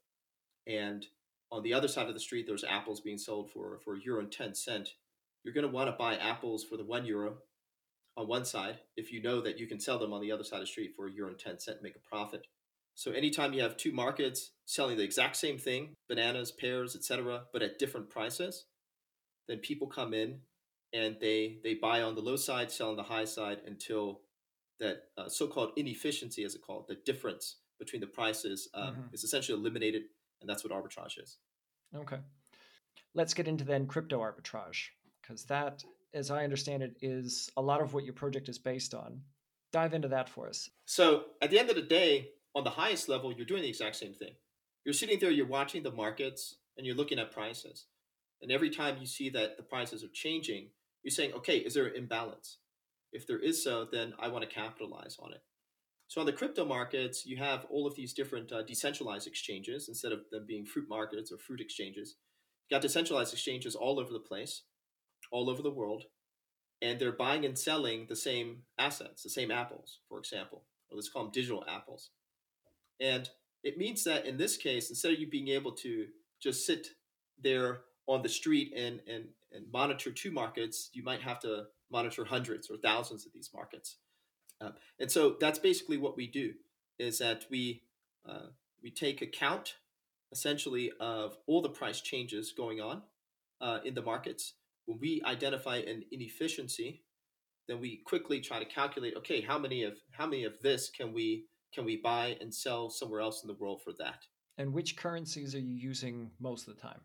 and 0.67 1.07
on 1.53 1.63
the 1.63 1.75
other 1.75 1.89
side 1.89 2.09
of 2.09 2.15
the 2.15 2.21
street, 2.21 2.47
there's 2.47 2.65
apples 2.65 3.01
being 3.01 3.19
sold 3.19 3.51
for 3.51 3.79
for 3.85 3.97
a 3.97 4.01
euro 4.01 4.21
and 4.21 4.33
ten 4.33 4.55
cent. 4.55 4.95
You're 5.45 5.55
going 5.55 5.67
to 5.67 5.73
want 5.73 5.89
to 5.89 5.97
buy 5.97 6.17
apples 6.17 6.65
for 6.65 6.77
the 6.77 6.85
one 6.85 7.07
euro 7.07 7.39
on 8.17 8.27
one 8.27 8.45
side 8.45 8.79
if 8.97 9.13
you 9.13 9.23
know 9.23 9.41
that 9.43 9.59
you 9.59 9.67
can 9.67 9.79
sell 9.79 9.99
them 9.99 10.13
on 10.13 10.21
the 10.21 10.33
other 10.33 10.43
side 10.43 10.57
of 10.57 10.63
the 10.63 10.67
street 10.67 10.95
for 10.97 11.07
a 11.07 11.13
euro 11.13 11.31
and 11.31 11.39
ten 11.39 11.59
cent, 11.61 11.83
make 11.83 11.97
a 11.97 12.09
profit. 12.09 12.47
So 12.95 13.13
anytime 13.13 13.53
you 13.53 13.63
have 13.63 13.77
two 13.77 13.93
markets 13.93 14.53
selling 14.65 14.97
the 14.97 15.05
exact 15.05 15.37
same 15.37 15.59
thing, 15.59 15.95
bananas, 16.09 16.51
pears, 16.51 16.97
etc., 16.97 17.43
but 17.53 17.63
at 17.63 17.79
different 17.79 18.09
prices, 18.09 18.65
then 19.47 19.59
people 19.59 19.87
come 19.87 20.15
in 20.15 20.41
and 20.95 21.17
they 21.21 21.59
they 21.63 21.75
buy 21.75 22.03
on 22.03 22.15
the 22.15 22.23
low 22.23 22.37
side, 22.37 22.71
sell 22.71 22.91
on 22.91 22.97
the 22.97 23.03
high 23.03 23.27
side 23.27 23.59
until 23.67 24.23
that 24.81 25.05
uh, 25.17 25.29
so-called 25.29 25.73
inefficiency, 25.77 26.45
as 26.45 26.55
it 26.55 26.63
called, 26.63 26.87
the 26.89 26.99
difference 27.07 27.57
between 27.79 28.01
the 28.01 28.07
prices 28.07 28.69
um, 28.75 28.89
mm-hmm. 28.89 29.15
is 29.15 29.25
essentially 29.25 29.59
eliminated 29.59 30.03
and 30.41 30.49
that's 30.49 30.65
what 30.65 30.73
arbitrage 30.73 31.23
is. 31.23 31.39
Okay. 31.95 32.19
Let's 33.15 33.35
get 33.35 33.49
into 33.49 33.65
then 33.65 33.87
crypto 33.87 34.21
arbitrage, 34.21 34.89
because 35.23 35.45
that, 35.47 35.83
as 36.13 36.31
I 36.31 36.45
understand 36.45 36.83
it, 36.83 36.97
is 37.01 37.51
a 37.57 37.63
lot 37.63 37.81
of 37.81 37.95
what 37.95 38.05
your 38.05 38.13
project 38.13 38.49
is 38.49 38.59
based 38.59 38.95
on. 38.95 39.21
Dive 39.73 39.95
into 39.95 40.09
that 40.09 40.29
for 40.29 40.49
us. 40.49 40.71
So, 40.85 41.25
at 41.43 41.51
the 41.51 41.59
end 41.59 41.71
of 41.71 41.77
the 41.77 41.83
day, 41.83 42.31
on 42.55 42.65
the 42.65 42.71
highest 42.71 43.09
level, 43.09 43.33
you're 43.33 43.47
doing 43.47 43.63
the 43.63 43.69
exact 43.69 43.97
same 43.97 44.13
thing. 44.13 44.33
You're 44.85 44.95
sitting 44.95 45.19
there, 45.19 45.31
you're 45.31 45.47
watching 45.47 45.83
the 45.83 45.91
markets, 45.91 46.57
and 46.77 46.87
you're 46.87 46.97
looking 46.97 47.19
at 47.19 47.33
prices. 47.33 47.87
And 48.43 48.53
every 48.53 48.71
time 48.71 48.99
you 49.01 49.07
see 49.07 49.31
that 49.31 49.57
the 49.57 49.63
prices 49.63 50.05
are 50.05 50.09
changing, 50.13 50.69
you're 51.03 51.11
saying, 51.11 51.33
okay, 51.35 51.59
is 51.59 51.75
there 51.75 51.87
an 51.87 51.97
imbalance? 51.97 52.59
If 53.17 53.27
there 53.27 53.43
is 53.51 53.65
so, 53.65 53.75
then 53.91 54.13
I 54.25 54.29
want 54.29 54.43
to 54.45 54.55
capitalize 54.63 55.17
on 55.19 55.33
it. 55.33 55.43
So 56.09 56.21
on 56.21 56.27
the 56.27 56.39
crypto 56.41 56.65
markets, 56.65 57.27
you 57.27 57.37
have 57.39 57.67
all 57.71 57.87
of 57.87 57.97
these 57.97 58.15
different 58.15 58.53
uh, 58.53 58.63
decentralized 58.63 59.27
exchanges 59.27 59.89
instead 59.89 60.13
of 60.13 60.21
them 60.31 60.45
being 60.47 60.65
fruit 60.65 60.89
markets 60.89 61.33
or 61.33 61.39
fruit 61.39 61.61
exchanges. 61.61 62.17
You 62.69 62.77
got 62.77 62.83
decentralized 62.83 63.33
exchanges 63.33 63.75
all 63.75 63.99
over 63.99 64.13
the 64.13 64.29
place. 64.31 64.63
all 65.33 65.51
over 65.51 65.63
the 65.63 65.71
world, 65.71 66.05
and 66.81 66.99
they're 66.99 67.13
buying 67.13 67.45
and 67.45 67.59
selling 67.59 68.07
the 68.09 68.17
same 68.17 68.63
assets, 68.79 69.23
the 69.23 69.31
same 69.31 69.51
apples, 69.51 70.01
for 70.09 70.19
example, 70.19 70.65
or 70.91 70.97
let's 70.97 71.09
call 71.09 71.25
them 71.25 71.33
digital 71.33 71.65
apples. 71.69 72.11
And 73.01 73.29
it 73.63 73.79
means 73.79 74.05
that 74.05 74.27
in 74.27 74.37
this 74.37 74.57
case, 74.57 74.91
instead 74.91 75.13
of 75.13 75.19
you 75.19 75.29
being 75.29 75.49
able 75.49 75.73
to 75.73 76.07
just 76.41 76.67
sit 76.67 76.89
there 77.43 77.81
on 78.07 78.23
the 78.23 78.29
street 78.29 78.73
and, 78.77 79.01
and, 79.13 79.25
and 79.53 79.71
monitor 79.73 80.11
two 80.13 80.31
markets, 80.31 80.91
you 80.93 81.03
might 81.03 81.23
have 81.23 81.41
to 81.41 81.65
monitor 81.91 82.25
hundreds 82.25 82.71
or 82.71 82.77
thousands 82.77 83.27
of 83.27 83.33
these 83.33 83.51
markets. 83.55 83.97
Uh, 84.61 84.71
and 84.99 85.11
so 85.11 85.37
that's 85.41 85.59
basically 85.59 85.99
what 85.99 86.17
we 86.17 86.27
do 86.27 86.53
is 86.99 87.19
that 87.19 87.45
we, 87.51 87.83
uh, 88.29 88.47
we 88.83 88.91
take 88.91 89.23
account 89.23 89.75
essentially 90.33 90.91
of 91.01 91.37
all 91.47 91.63
the 91.63 91.69
price 91.69 92.01
changes 92.01 92.53
going 92.57 92.81
on 92.81 93.03
uh, 93.61 93.79
in 93.85 93.95
the 93.95 94.03
markets. 94.03 94.55
When 94.87 94.99
we 95.01 95.23
identify 95.25 95.77
an 95.77 96.05
inefficiency, 96.11 97.03
then 97.69 97.81
we 97.81 98.03
quickly 98.07 98.41
try 98.41 98.59
to 98.59 98.65
calculate, 98.65 99.15
okay, 99.17 99.41
how 99.41 99.59
many 99.59 99.83
of 99.83 99.95
how 100.13 100.27
many 100.27 100.45
of 100.45 100.55
this 100.63 100.91
can 100.91 101.13
we 101.13 101.47
can 101.75 101.85
we 101.85 101.97
buy 101.97 102.37
and 102.41 102.55
sell 102.55 102.89
somewhere 102.91 103.21
else 103.21 103.43
in 103.43 103.49
the 103.49 103.55
world 103.55 103.83
for 103.83 103.93
that? 103.99 104.25
And 104.59 104.73
which 104.73 104.97
currencies 104.97 105.55
are 105.55 105.61
you 105.61 105.75
using 105.75 106.31
most 106.41 106.69
of 106.69 106.77
the 106.77 106.81
time? 106.81 107.01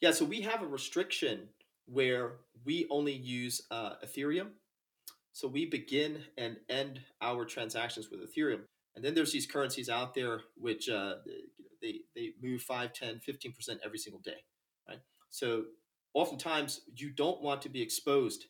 Yeah, 0.00 0.10
so 0.10 0.24
we 0.24 0.42
have 0.42 0.62
a 0.62 0.66
restriction 0.66 1.48
where 1.86 2.34
we 2.64 2.86
only 2.90 3.12
use 3.12 3.62
uh, 3.70 3.94
Ethereum. 4.04 4.48
So 5.32 5.48
we 5.48 5.66
begin 5.66 6.24
and 6.38 6.56
end 6.68 7.00
our 7.20 7.44
transactions 7.44 8.08
with 8.10 8.20
Ethereum. 8.20 8.60
And 8.94 9.04
then 9.04 9.14
there's 9.14 9.32
these 9.32 9.46
currencies 9.46 9.88
out 9.88 10.14
there 10.14 10.40
which 10.56 10.88
uh, 10.88 11.16
they, 11.82 12.00
they 12.14 12.30
move 12.42 12.62
5, 12.62 12.92
10, 12.92 13.20
15% 13.28 13.78
every 13.84 13.98
single 13.98 14.20
day, 14.20 14.44
right? 14.88 15.00
So 15.30 15.64
oftentimes 16.14 16.80
you 16.96 17.10
don't 17.10 17.42
want 17.42 17.62
to 17.62 17.68
be 17.68 17.82
exposed 17.82 18.46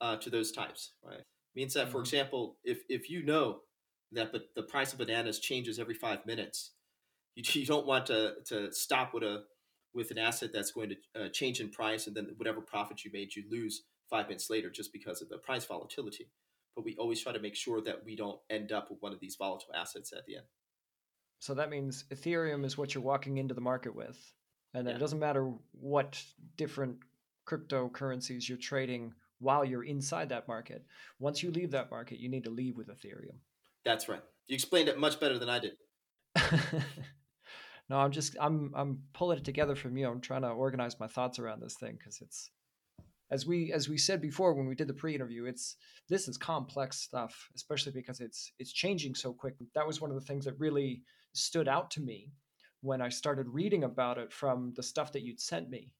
uh, 0.00 0.16
to 0.16 0.30
those 0.30 0.52
types, 0.52 0.92
right? 1.04 1.22
Means 1.56 1.74
that, 1.74 1.88
for 1.88 1.98
mm-hmm. 1.98 2.02
example, 2.02 2.56
if, 2.62 2.82
if 2.88 3.10
you 3.10 3.24
know 3.24 3.60
that 4.12 4.32
but 4.32 4.42
the 4.54 4.62
price 4.62 4.92
of 4.92 4.98
bananas 4.98 5.40
changes 5.40 5.78
every 5.78 5.94
five 5.94 6.24
minutes, 6.24 6.72
you, 7.34 7.42
you 7.60 7.66
don't 7.66 7.86
want 7.86 8.06
to, 8.06 8.34
to 8.46 8.72
stop 8.72 9.12
with 9.12 9.24
a 9.24 9.42
with 9.94 10.10
an 10.10 10.18
asset 10.18 10.50
that's 10.52 10.72
going 10.72 10.90
to 10.90 11.20
uh, 11.20 11.28
change 11.28 11.60
in 11.60 11.70
price 11.70 12.06
and 12.06 12.16
then 12.16 12.28
whatever 12.36 12.60
profit 12.60 13.04
you 13.04 13.10
made 13.12 13.34
you 13.34 13.44
lose 13.50 13.82
five 14.08 14.26
minutes 14.26 14.50
later 14.50 14.70
just 14.70 14.92
because 14.92 15.22
of 15.22 15.28
the 15.28 15.38
price 15.38 15.64
volatility 15.64 16.28
but 16.76 16.84
we 16.84 16.96
always 16.98 17.20
try 17.20 17.32
to 17.32 17.40
make 17.40 17.56
sure 17.56 17.80
that 17.80 18.04
we 18.04 18.14
don't 18.14 18.38
end 18.48 18.70
up 18.72 18.90
with 18.90 19.00
one 19.02 19.12
of 19.12 19.20
these 19.20 19.36
volatile 19.36 19.74
assets 19.74 20.12
at 20.12 20.24
the 20.26 20.36
end 20.36 20.46
so 21.40 21.54
that 21.54 21.70
means 21.70 22.04
Ethereum 22.10 22.64
is 22.64 22.76
what 22.76 22.94
you're 22.94 23.02
walking 23.02 23.38
into 23.38 23.54
the 23.54 23.62
market 23.62 23.94
with. 23.94 24.18
And 24.74 24.86
then 24.86 24.92
yeah. 24.92 24.96
it 24.98 25.00
doesn't 25.00 25.18
matter 25.18 25.50
what 25.72 26.22
different 26.56 26.98
cryptocurrencies 27.48 28.48
you're 28.48 28.58
trading 28.58 29.14
while 29.38 29.64
you're 29.64 29.82
inside 29.84 30.28
that 30.28 30.46
market. 30.46 30.84
Once 31.18 31.42
you 31.42 31.50
leave 31.50 31.70
that 31.70 31.90
market, 31.90 32.20
you 32.20 32.28
need 32.28 32.44
to 32.44 32.50
leave 32.50 32.76
with 32.76 32.88
Ethereum. 32.88 33.38
That's 33.84 34.08
right. 34.08 34.22
You 34.46 34.54
explained 34.54 34.90
it 34.90 34.98
much 34.98 35.18
better 35.18 35.38
than 35.38 35.48
I 35.48 35.58
did. 35.58 35.72
no, 37.90 37.98
I'm 37.98 38.12
just 38.12 38.36
I'm 38.40 38.72
I'm 38.74 39.02
pulling 39.12 39.38
it 39.38 39.44
together 39.44 39.76
from 39.76 39.96
you. 39.96 40.08
I'm 40.08 40.20
trying 40.20 40.42
to 40.42 40.48
organize 40.48 40.98
my 40.98 41.08
thoughts 41.08 41.38
around 41.38 41.60
this 41.60 41.74
thing 41.74 41.96
because 41.98 42.20
it's 42.20 42.50
as 43.30 43.46
we 43.46 43.72
as 43.72 43.88
we 43.88 43.98
said 43.98 44.22
before 44.22 44.54
when 44.54 44.66
we 44.66 44.74
did 44.74 44.88
the 44.88 44.94
pre-interview 44.94 45.44
it's 45.44 45.76
this 46.08 46.26
is 46.26 46.36
complex 46.36 46.98
stuff 46.98 47.48
especially 47.54 47.92
because 47.92 48.18
it's 48.18 48.52
it's 48.58 48.72
changing 48.72 49.14
so 49.14 49.32
quick 49.32 49.54
that 49.72 49.86
was 49.86 50.00
one 50.00 50.10
of 50.10 50.16
the 50.16 50.26
things 50.26 50.44
that 50.44 50.58
really 50.58 51.02
stood 51.32 51.68
out 51.68 51.92
to 51.92 52.00
me 52.00 52.32
when 52.82 53.02
I 53.02 53.08
started 53.08 53.48
reading 53.48 53.84
about 53.84 54.18
it 54.18 54.32
from 54.32 54.72
the 54.76 54.82
stuff 54.82 55.12
that 55.12 55.22
you'd 55.22 55.40
sent 55.40 55.68
me. 55.68 55.92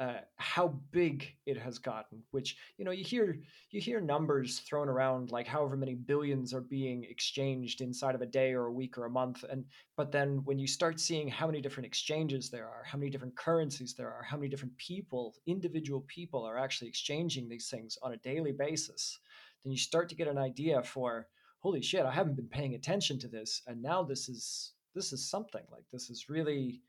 Uh, 0.00 0.18
how 0.34 0.66
big 0.90 1.36
it 1.46 1.56
has 1.56 1.78
gotten 1.78 2.20
which 2.32 2.56
you 2.78 2.84
know 2.84 2.90
you 2.90 3.04
hear 3.04 3.38
you 3.70 3.80
hear 3.80 4.00
numbers 4.00 4.58
thrown 4.58 4.88
around 4.88 5.30
like 5.30 5.46
however 5.46 5.76
many 5.76 5.94
billions 5.94 6.52
are 6.52 6.62
being 6.62 7.04
exchanged 7.04 7.80
inside 7.80 8.16
of 8.16 8.20
a 8.20 8.26
day 8.26 8.52
or 8.52 8.66
a 8.66 8.72
week 8.72 8.98
or 8.98 9.04
a 9.04 9.10
month 9.10 9.44
and 9.48 9.64
but 9.96 10.10
then 10.10 10.42
when 10.44 10.58
you 10.58 10.66
start 10.66 10.98
seeing 10.98 11.28
how 11.28 11.46
many 11.46 11.60
different 11.60 11.86
exchanges 11.86 12.50
there 12.50 12.66
are 12.66 12.82
how 12.84 12.98
many 12.98 13.08
different 13.08 13.36
currencies 13.36 13.94
there 13.94 14.12
are 14.12 14.24
how 14.24 14.36
many 14.36 14.48
different 14.48 14.76
people 14.78 15.32
individual 15.46 16.04
people 16.08 16.44
are 16.44 16.58
actually 16.58 16.88
exchanging 16.88 17.48
these 17.48 17.68
things 17.68 17.96
on 18.02 18.14
a 18.14 18.16
daily 18.16 18.50
basis 18.50 19.20
then 19.62 19.70
you 19.70 19.78
start 19.78 20.08
to 20.08 20.16
get 20.16 20.26
an 20.26 20.38
idea 20.38 20.82
for 20.82 21.28
holy 21.64 21.80
shit, 21.80 22.04
I 22.04 22.12
haven't 22.12 22.36
been 22.36 22.46
paying 22.46 22.74
attention 22.74 23.18
to 23.20 23.28
this, 23.28 23.62
and 23.66 23.80
now 23.80 24.02
this 24.02 24.28
is 24.28 24.72
this 24.94 25.12
is 25.14 25.28
something 25.28 25.64
like 25.72 25.84
this 25.90 26.10
is 26.10 26.28
really 26.28 26.82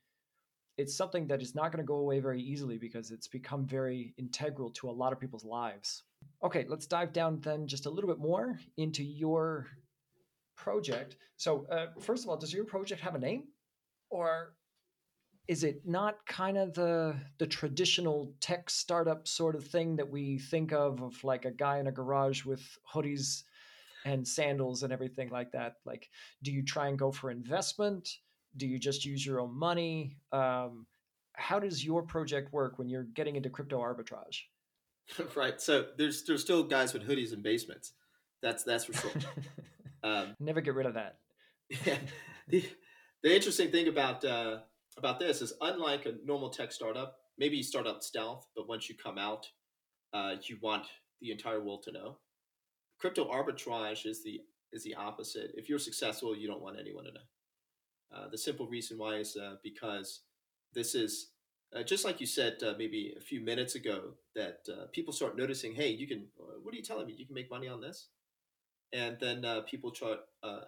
it's 0.77 0.95
something 0.95 1.27
that 1.27 1.41
is 1.41 1.55
not 1.55 1.71
going 1.71 1.83
to 1.83 1.87
go 1.87 1.95
away 1.95 2.19
very 2.19 2.41
easily 2.41 2.77
because 2.77 3.11
it's 3.11 3.27
become 3.27 3.65
very 3.65 4.13
integral 4.17 4.69
to 4.71 4.89
a 4.89 4.91
lot 4.91 5.13
of 5.13 5.19
people's 5.19 5.45
lives. 5.45 6.03
Okay, 6.43 6.65
let's 6.67 6.85
dive 6.85 7.13
down 7.13 7.39
then 7.41 7.67
just 7.67 7.85
a 7.85 7.89
little 7.89 8.09
bit 8.09 8.19
more 8.19 8.59
into 8.77 9.03
your 9.03 9.67
project. 10.57 11.17
So, 11.37 11.65
uh, 11.71 11.87
first 11.99 12.23
of 12.23 12.29
all, 12.29 12.37
does 12.37 12.53
your 12.53 12.65
project 12.65 13.01
have 13.01 13.15
a 13.15 13.19
name, 13.19 13.43
or 14.09 14.55
is 15.47 15.63
it 15.63 15.81
not 15.85 16.25
kind 16.25 16.57
of 16.57 16.73
the 16.73 17.15
the 17.37 17.47
traditional 17.47 18.33
tech 18.41 18.69
startup 18.69 19.27
sort 19.27 19.55
of 19.55 19.65
thing 19.65 19.95
that 19.95 20.09
we 20.09 20.39
think 20.39 20.73
of 20.73 21.01
of 21.01 21.23
like 21.23 21.45
a 21.45 21.51
guy 21.51 21.79
in 21.79 21.87
a 21.87 21.91
garage 21.91 22.43
with 22.43 22.61
hoodies 22.91 23.43
and 24.05 24.27
sandals 24.27 24.83
and 24.83 24.93
everything 24.93 25.29
like 25.29 25.51
that 25.51 25.75
like 25.85 26.09
do 26.43 26.51
you 26.51 26.63
try 26.63 26.87
and 26.87 26.99
go 26.99 27.11
for 27.11 27.31
investment 27.31 28.17
do 28.57 28.67
you 28.67 28.79
just 28.79 29.05
use 29.05 29.25
your 29.25 29.39
own 29.39 29.57
money? 29.57 30.17
Um, 30.31 30.85
how 31.33 31.59
does 31.59 31.83
your 31.83 32.03
project 32.03 32.53
work 32.53 32.77
when 32.79 32.89
you're 32.89 33.03
getting 33.03 33.35
into 33.35 33.49
crypto 33.49 33.79
arbitrage? 33.79 34.41
Right 35.35 35.61
so 35.61 35.85
there's 35.97 36.23
there's 36.23 36.41
still 36.41 36.63
guys 36.63 36.91
with 36.91 37.07
hoodies 37.07 37.31
in 37.31 37.43
basements. 37.43 37.93
That's 38.41 38.63
that's 38.63 38.85
for 38.85 38.93
sure. 38.93 39.11
Um, 40.03 40.35
never 40.39 40.61
get 40.61 40.75
rid 40.75 40.85
of 40.85 40.93
that. 40.93 41.17
Yeah. 41.83 41.97
The, 42.47 42.63
the 43.23 43.35
interesting 43.35 43.71
thing 43.71 43.87
about 43.87 44.23
uh, 44.23 44.59
about 44.97 45.19
this 45.19 45.41
is 45.41 45.53
unlike 45.61 46.05
a 46.05 46.13
normal 46.23 46.49
tech 46.49 46.71
startup 46.71 47.17
maybe 47.39 47.57
you 47.57 47.63
start 47.63 47.87
out 47.87 48.03
stealth 48.03 48.47
but 48.55 48.67
once 48.67 48.87
you 48.87 48.95
come 48.95 49.17
out 49.17 49.47
uh, 50.13 50.35
you 50.47 50.57
want 50.61 50.85
the 51.21 51.31
entire 51.31 51.61
world 51.61 51.83
to 51.83 51.91
know. 51.91 52.17
Crypto 52.99 53.29
arbitrage 53.29 54.05
is 54.05 54.23
the 54.23 54.39
is 54.71 54.83
the 54.83 54.95
opposite. 54.95 55.51
If 55.55 55.69
you're 55.69 55.79
successful, 55.79 56.35
you 56.35 56.47
don't 56.47 56.61
want 56.61 56.77
anyone 56.79 57.05
to 57.05 57.11
know. 57.11 57.19
Uh, 58.15 58.27
the 58.29 58.37
simple 58.37 58.67
reason 58.67 58.97
why 58.97 59.15
is 59.15 59.35
uh, 59.35 59.55
because 59.63 60.21
this 60.73 60.95
is 60.95 61.31
uh, 61.75 61.83
just 61.83 62.05
like 62.05 62.21
you 62.21 62.25
said 62.25 62.55
uh, 62.63 62.73
maybe 62.77 63.13
a 63.17 63.21
few 63.21 63.41
minutes 63.41 63.75
ago 63.75 64.13
that 64.35 64.59
uh, 64.71 64.85
people 64.93 65.13
start 65.13 65.37
noticing, 65.37 65.75
hey, 65.75 65.89
you 65.89 66.07
can. 66.07 66.27
What 66.63 66.73
are 66.73 66.77
you 66.77 66.83
telling 66.83 67.07
me? 67.07 67.15
You 67.17 67.25
can 67.25 67.35
make 67.35 67.49
money 67.49 67.67
on 67.67 67.81
this, 67.81 68.07
and 68.93 69.17
then 69.19 69.45
people 69.69 69.91
try 69.91 70.15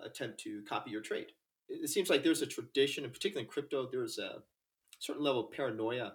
attempt 0.04 0.40
to 0.42 0.62
copy 0.68 0.92
your 0.92 1.02
trade. 1.02 1.28
It, 1.70 1.84
it 1.84 1.90
seems 1.90 2.10
like 2.10 2.24
there's 2.24 2.42
a 2.42 2.48
tradition, 2.48 3.04
and 3.04 3.14
particularly 3.14 3.46
in 3.46 3.52
crypto, 3.52 3.88
there's 3.90 4.18
a 4.20 4.44
certain 5.00 5.24
level 5.24 5.46
of 5.46 5.52
paranoia 5.52 6.14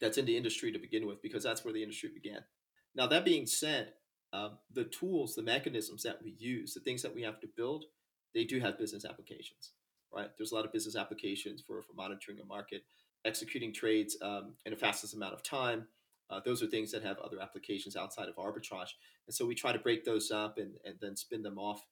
that's 0.00 0.18
in 0.18 0.24
the 0.24 0.36
industry 0.36 0.72
to 0.72 0.78
begin 0.78 1.06
with 1.06 1.22
because 1.22 1.42
that's 1.42 1.64
where 1.64 1.74
the 1.74 1.82
industry 1.82 2.10
began. 2.12 2.40
Now 2.94 3.06
that 3.08 3.24
being 3.24 3.46
said, 3.46 3.92
uh, 4.32 4.50
the 4.72 4.84
tools, 4.84 5.34
the 5.34 5.42
mechanisms 5.42 6.02
that 6.04 6.22
we 6.22 6.34
use, 6.38 6.74
the 6.74 6.80
things 6.80 7.02
that 7.02 7.14
we 7.14 7.22
have 7.22 7.40
to 7.40 7.48
build, 7.56 7.84
they 8.34 8.44
do 8.44 8.60
have 8.60 8.78
business 8.78 9.04
applications, 9.04 9.72
right? 10.14 10.28
There's 10.36 10.52
a 10.52 10.54
lot 10.54 10.64
of 10.64 10.72
business 10.72 10.96
applications 10.96 11.62
for, 11.66 11.82
for 11.82 11.92
monitoring 11.94 12.38
a 12.40 12.44
market, 12.44 12.84
executing 13.24 13.72
trades 13.72 14.16
um, 14.22 14.54
in 14.64 14.72
the 14.72 14.78
fastest 14.78 15.14
amount 15.14 15.34
of 15.34 15.42
time. 15.42 15.86
Uh, 16.28 16.40
those 16.44 16.62
are 16.62 16.66
things 16.66 16.92
that 16.92 17.02
have 17.02 17.18
other 17.18 17.40
applications 17.40 17.96
outside 17.96 18.28
of 18.28 18.36
arbitrage. 18.36 18.90
And 19.26 19.34
so 19.34 19.46
we 19.46 19.54
try 19.54 19.72
to 19.72 19.78
break 19.78 20.04
those 20.04 20.30
up 20.30 20.58
and, 20.58 20.72
and 20.84 20.94
then 21.00 21.16
spin 21.16 21.42
them 21.42 21.58
off 21.58 21.84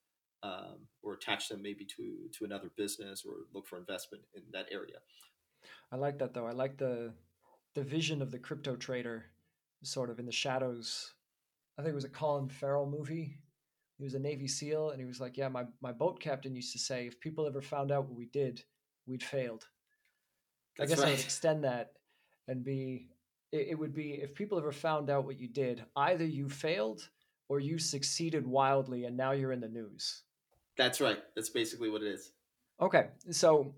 um, 0.42 0.87
or 1.02 1.14
attach 1.14 1.48
them 1.48 1.61
maybe 1.61 1.85
to, 1.96 2.28
to 2.38 2.44
another 2.44 2.70
business 2.76 3.24
or 3.26 3.35
look 3.52 3.66
for 3.66 3.78
investment 3.78 4.22
in 4.35 4.42
that 4.52 4.66
area. 4.70 4.98
I 5.90 5.96
like 5.96 6.18
that 6.18 6.35
though. 6.35 6.46
I 6.46 6.52
like 6.52 6.78
the 6.78 7.12
the 7.74 7.83
vision 7.83 8.22
of 8.22 8.31
the 8.31 8.38
crypto 8.38 8.76
trader 8.76 9.26
sort 9.83 10.11
of 10.11 10.18
in 10.18 10.26
the 10.26 10.33
shadows 10.33 11.14
I 11.78 11.83
think 11.83 11.92
it 11.92 11.94
was 11.94 12.04
a 12.04 12.09
Colin 12.09 12.48
Farrell 12.48 12.87
movie. 12.87 13.38
He 13.99 14.05
was 14.05 14.15
a 14.15 14.19
Navy 14.19 14.49
SEAL, 14.49 14.91
and 14.91 15.01
he 15.01 15.07
was 15.07 15.21
like, 15.21 15.37
"Yeah, 15.37 15.49
my 15.49 15.65
my 15.81 15.93
boat 15.93 16.21
captain 16.21 16.55
used 16.55 16.73
to 16.73 16.79
say, 16.79 17.07
if 17.07 17.21
people 17.21 17.47
ever 17.47 17.61
found 17.61 17.91
out 17.91 18.07
what 18.07 18.17
we 18.17 18.27
did, 18.27 18.63
we'd 19.07 19.23
failed." 19.23 19.67
That's 20.77 20.91
I 20.91 20.95
guess 20.95 21.03
right. 21.03 21.09
I 21.09 21.11
would 21.13 21.21
extend 21.21 21.65
that 21.65 21.93
and 22.47 22.65
be 22.65 23.09
it, 23.53 23.69
it 23.71 23.79
would 23.79 23.95
be 23.95 24.13
if 24.13 24.35
people 24.35 24.59
ever 24.59 24.73
found 24.73 25.11
out 25.11 25.25
what 25.25 25.39
you 25.39 25.49
did, 25.49 25.85
either 25.97 26.25
you 26.25 26.49
failed 26.49 27.09
or 27.49 27.61
you 27.61 27.79
succeeded 27.79 28.47
wildly, 28.47 29.05
and 29.05 29.17
now 29.17 29.33
you're 29.33 29.53
in 29.53 29.61
the 29.61 29.69
news. 29.69 30.23
That's 30.77 31.01
right. 31.01 31.19
That's 31.35 31.49
basically 31.51 31.91
what 31.91 32.03
it 32.03 32.09
is. 32.09 32.33
Okay, 32.81 33.09
so 33.31 33.75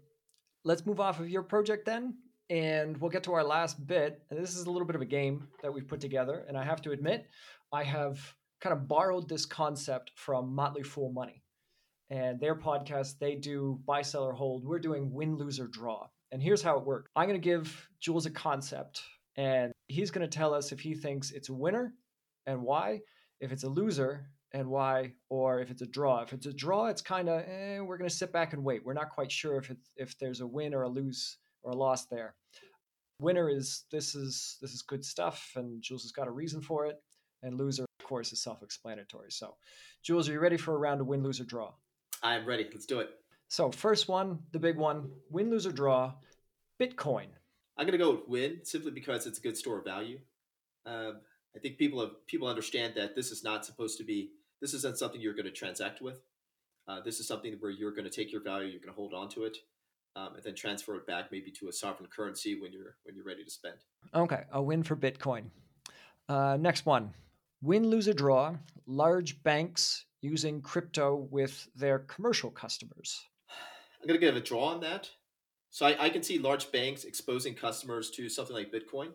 let's 0.65 0.85
move 0.85 1.01
off 1.01 1.21
of 1.21 1.31
your 1.31 1.43
project 1.43 1.87
then, 1.87 2.15
and 2.51 2.97
we'll 2.99 3.11
get 3.11 3.23
to 3.25 3.33
our 3.33 3.45
last 3.45 3.87
bit. 3.87 4.23
And 4.31 4.39
this 4.39 4.57
is 4.57 4.67
a 4.67 4.71
little 4.71 4.87
bit 4.87 4.97
of 4.97 5.03
a 5.03 5.07
game 5.07 5.49
that 5.63 5.73
we've 5.73 5.87
put 5.87 6.01
together, 6.01 6.45
and 6.49 6.59
I 6.59 6.65
have 6.65 6.83
to 6.83 6.91
admit, 6.91 7.29
I 7.73 7.85
have 7.85 8.19
kind 8.61 8.73
of 8.73 8.89
borrowed 8.89 9.29
this 9.29 9.47
concept 9.47 10.13
from 10.15 10.55
Motley 10.55 10.83
Fool 10.83 11.13
Money. 11.13 11.43
And 12.11 12.41
their 12.41 12.57
podcast, 12.57 13.19
they 13.19 13.37
do 13.37 13.81
buy, 13.87 14.03
sell, 14.03 14.25
or 14.25 14.33
hold. 14.33 14.65
We're 14.65 14.81
doing 14.81 15.13
win, 15.13 15.37
lose, 15.37 15.61
or 15.61 15.69
draw. 15.69 16.09
And 16.33 16.43
here's 16.43 16.63
how 16.63 16.77
it 16.79 16.85
works 16.85 17.11
I'm 17.17 17.29
going 17.29 17.41
to 17.41 17.45
give 17.45 17.89
Jules 18.01 18.27
a 18.27 18.31
concept, 18.31 19.03
and 19.37 19.73
he's 19.89 20.11
going 20.11 20.29
to 20.29 20.39
tell 20.39 20.55
us 20.55 20.73
if 20.73 20.81
he 20.81 20.95
thinks 20.95 21.31
it's 21.31 21.49
a 21.49 21.55
winner 21.55 21.95
and 22.47 22.63
why, 22.63 23.01
if 23.41 23.53
it's 23.53 23.65
a 23.65 23.69
loser 23.69 24.27
and 24.53 24.69
why, 24.69 25.13
or 25.29 25.61
if 25.61 25.71
it's 25.71 25.83
a 25.83 25.87
draw. 25.87 26.23
If 26.23 26.33
it's 26.33 26.47
a 26.47 26.53
draw, 26.53 26.87
it's 26.87 27.03
kind 27.03 27.29
of 27.29 27.43
eh, 27.43 27.81
we're 27.81 27.99
going 27.99 28.11
to 28.11 28.15
sit 28.15 28.33
back 28.33 28.53
and 28.53 28.65
wait. 28.65 28.85
We're 28.85 28.95
not 28.95 29.11
quite 29.11 29.31
sure 29.31 29.57
if 29.59 29.73
if 29.97 30.19
there's 30.19 30.41
a 30.41 30.47
win 30.47 30.75
or 30.75 30.83
a 30.83 30.89
lose 30.89 31.39
or 31.63 31.73
a 31.73 31.77
loss 31.77 32.07
there. 32.07 32.35
Winner 33.21 33.49
is 33.49 33.85
this 33.93 34.15
is 34.15 34.57
this 34.61 34.73
is 34.73 34.83
good 34.83 35.05
stuff, 35.05 35.53
and 35.57 35.83
Jules 35.83 36.03
has 36.03 36.13
got 36.13 36.29
a 36.29 36.33
reason 36.33 36.61
for 36.61 36.87
it. 36.87 36.97
And 37.43 37.57
loser, 37.57 37.87
course, 38.11 38.33
is 38.33 38.43
self-explanatory. 38.43 39.31
So, 39.31 39.55
Jules, 40.03 40.29
are 40.29 40.33
you 40.33 40.41
ready 40.41 40.57
for 40.57 40.75
a 40.75 40.79
round 40.79 41.01
of 41.01 41.07
win, 41.07 41.23
lose, 41.23 41.41
or 41.41 41.45
draw? 41.45 41.73
I'm 42.23 42.45
ready. 42.45 42.67
Let's 42.71 42.85
do 42.85 42.99
it. 42.99 43.11
So, 43.49 43.71
first 43.71 44.09
one, 44.09 44.41
the 44.53 44.59
big 44.59 44.77
one, 44.77 45.11
win, 45.31 45.49
lose, 45.49 45.65
or 45.65 45.73
draw, 45.73 46.13
Bitcoin. 46.81 47.27
I'm 47.79 47.87
going 47.87 47.93
to 47.93 47.99
go 47.99 48.11
with 48.11 48.29
win 48.29 48.61
simply 48.65 48.91
because 48.91 49.27
it's 49.27 49.39
a 49.39 49.43
good 49.43 49.57
store 49.57 49.79
of 49.79 49.85
value. 49.85 50.19
Um, 50.85 51.21
I 51.57 51.61
think 51.61 51.79
people 51.79 52.01
have 52.01 52.27
people 52.27 52.49
understand 52.49 52.95
that 52.97 53.15
this 53.15 53.31
is 53.31 53.43
not 53.45 53.65
supposed 53.65 53.97
to 53.99 54.05
be. 54.05 54.31
This 54.61 54.75
isn't 54.75 54.99
something 54.99 55.21
you're 55.21 55.35
going 55.35 55.47
to 55.47 55.53
transact 55.53 56.03
with. 56.03 56.21
Uh, 56.89 57.01
this 57.01 57.21
is 57.21 57.29
something 57.29 57.57
where 57.61 57.71
you're 57.71 57.93
going 57.93 58.05
to 58.05 58.11
take 58.11 58.33
your 58.33 58.43
value, 58.43 58.69
you're 58.69 58.81
going 58.81 58.93
to 58.93 59.01
hold 59.01 59.15
on 59.15 59.29
to 59.31 59.45
it, 59.45 59.57
um, 60.17 60.35
and 60.35 60.43
then 60.45 60.55
transfer 60.55 60.97
it 60.97 61.07
back 61.07 61.27
maybe 61.31 61.51
to 61.53 61.69
a 61.69 61.73
sovereign 61.73 62.09
currency 62.15 62.61
when 62.61 62.73
you're 62.73 62.97
when 63.05 63.15
you're 63.15 63.25
ready 63.25 63.45
to 63.45 63.51
spend. 63.51 63.77
Okay, 64.15 64.43
a 64.53 64.61
win 64.61 64.83
for 64.83 64.97
Bitcoin. 64.97 65.45
Uh, 66.29 66.57
next 66.61 66.87
one, 66.87 67.13
win, 67.63 67.89
lose, 67.89 68.09
or 68.09 68.15
draw. 68.15 68.57
Large 68.87 69.43
banks 69.43 70.05
using 70.23 70.61
crypto 70.61 71.29
with 71.31 71.69
their 71.75 72.01
commercial 72.01 72.51
customers. 72.51 73.21
I'm 74.01 74.09
going 74.09 74.21
to 74.21 74.27
give 74.27 74.37
a 74.37 74.41
draw 74.41 74.67
on 74.67 74.81
that. 74.81 75.11
So 75.71 75.87
I, 75.87 76.07
I 76.07 76.11
can 76.11 76.23
see 76.23 76.39
large 76.39 76.73
banks 76.73 77.05
exposing 77.05 77.55
customers 77.55 78.11
to 78.13 78.29
something 78.29 78.57
like 78.57 78.73
Bitcoin, 78.73 79.11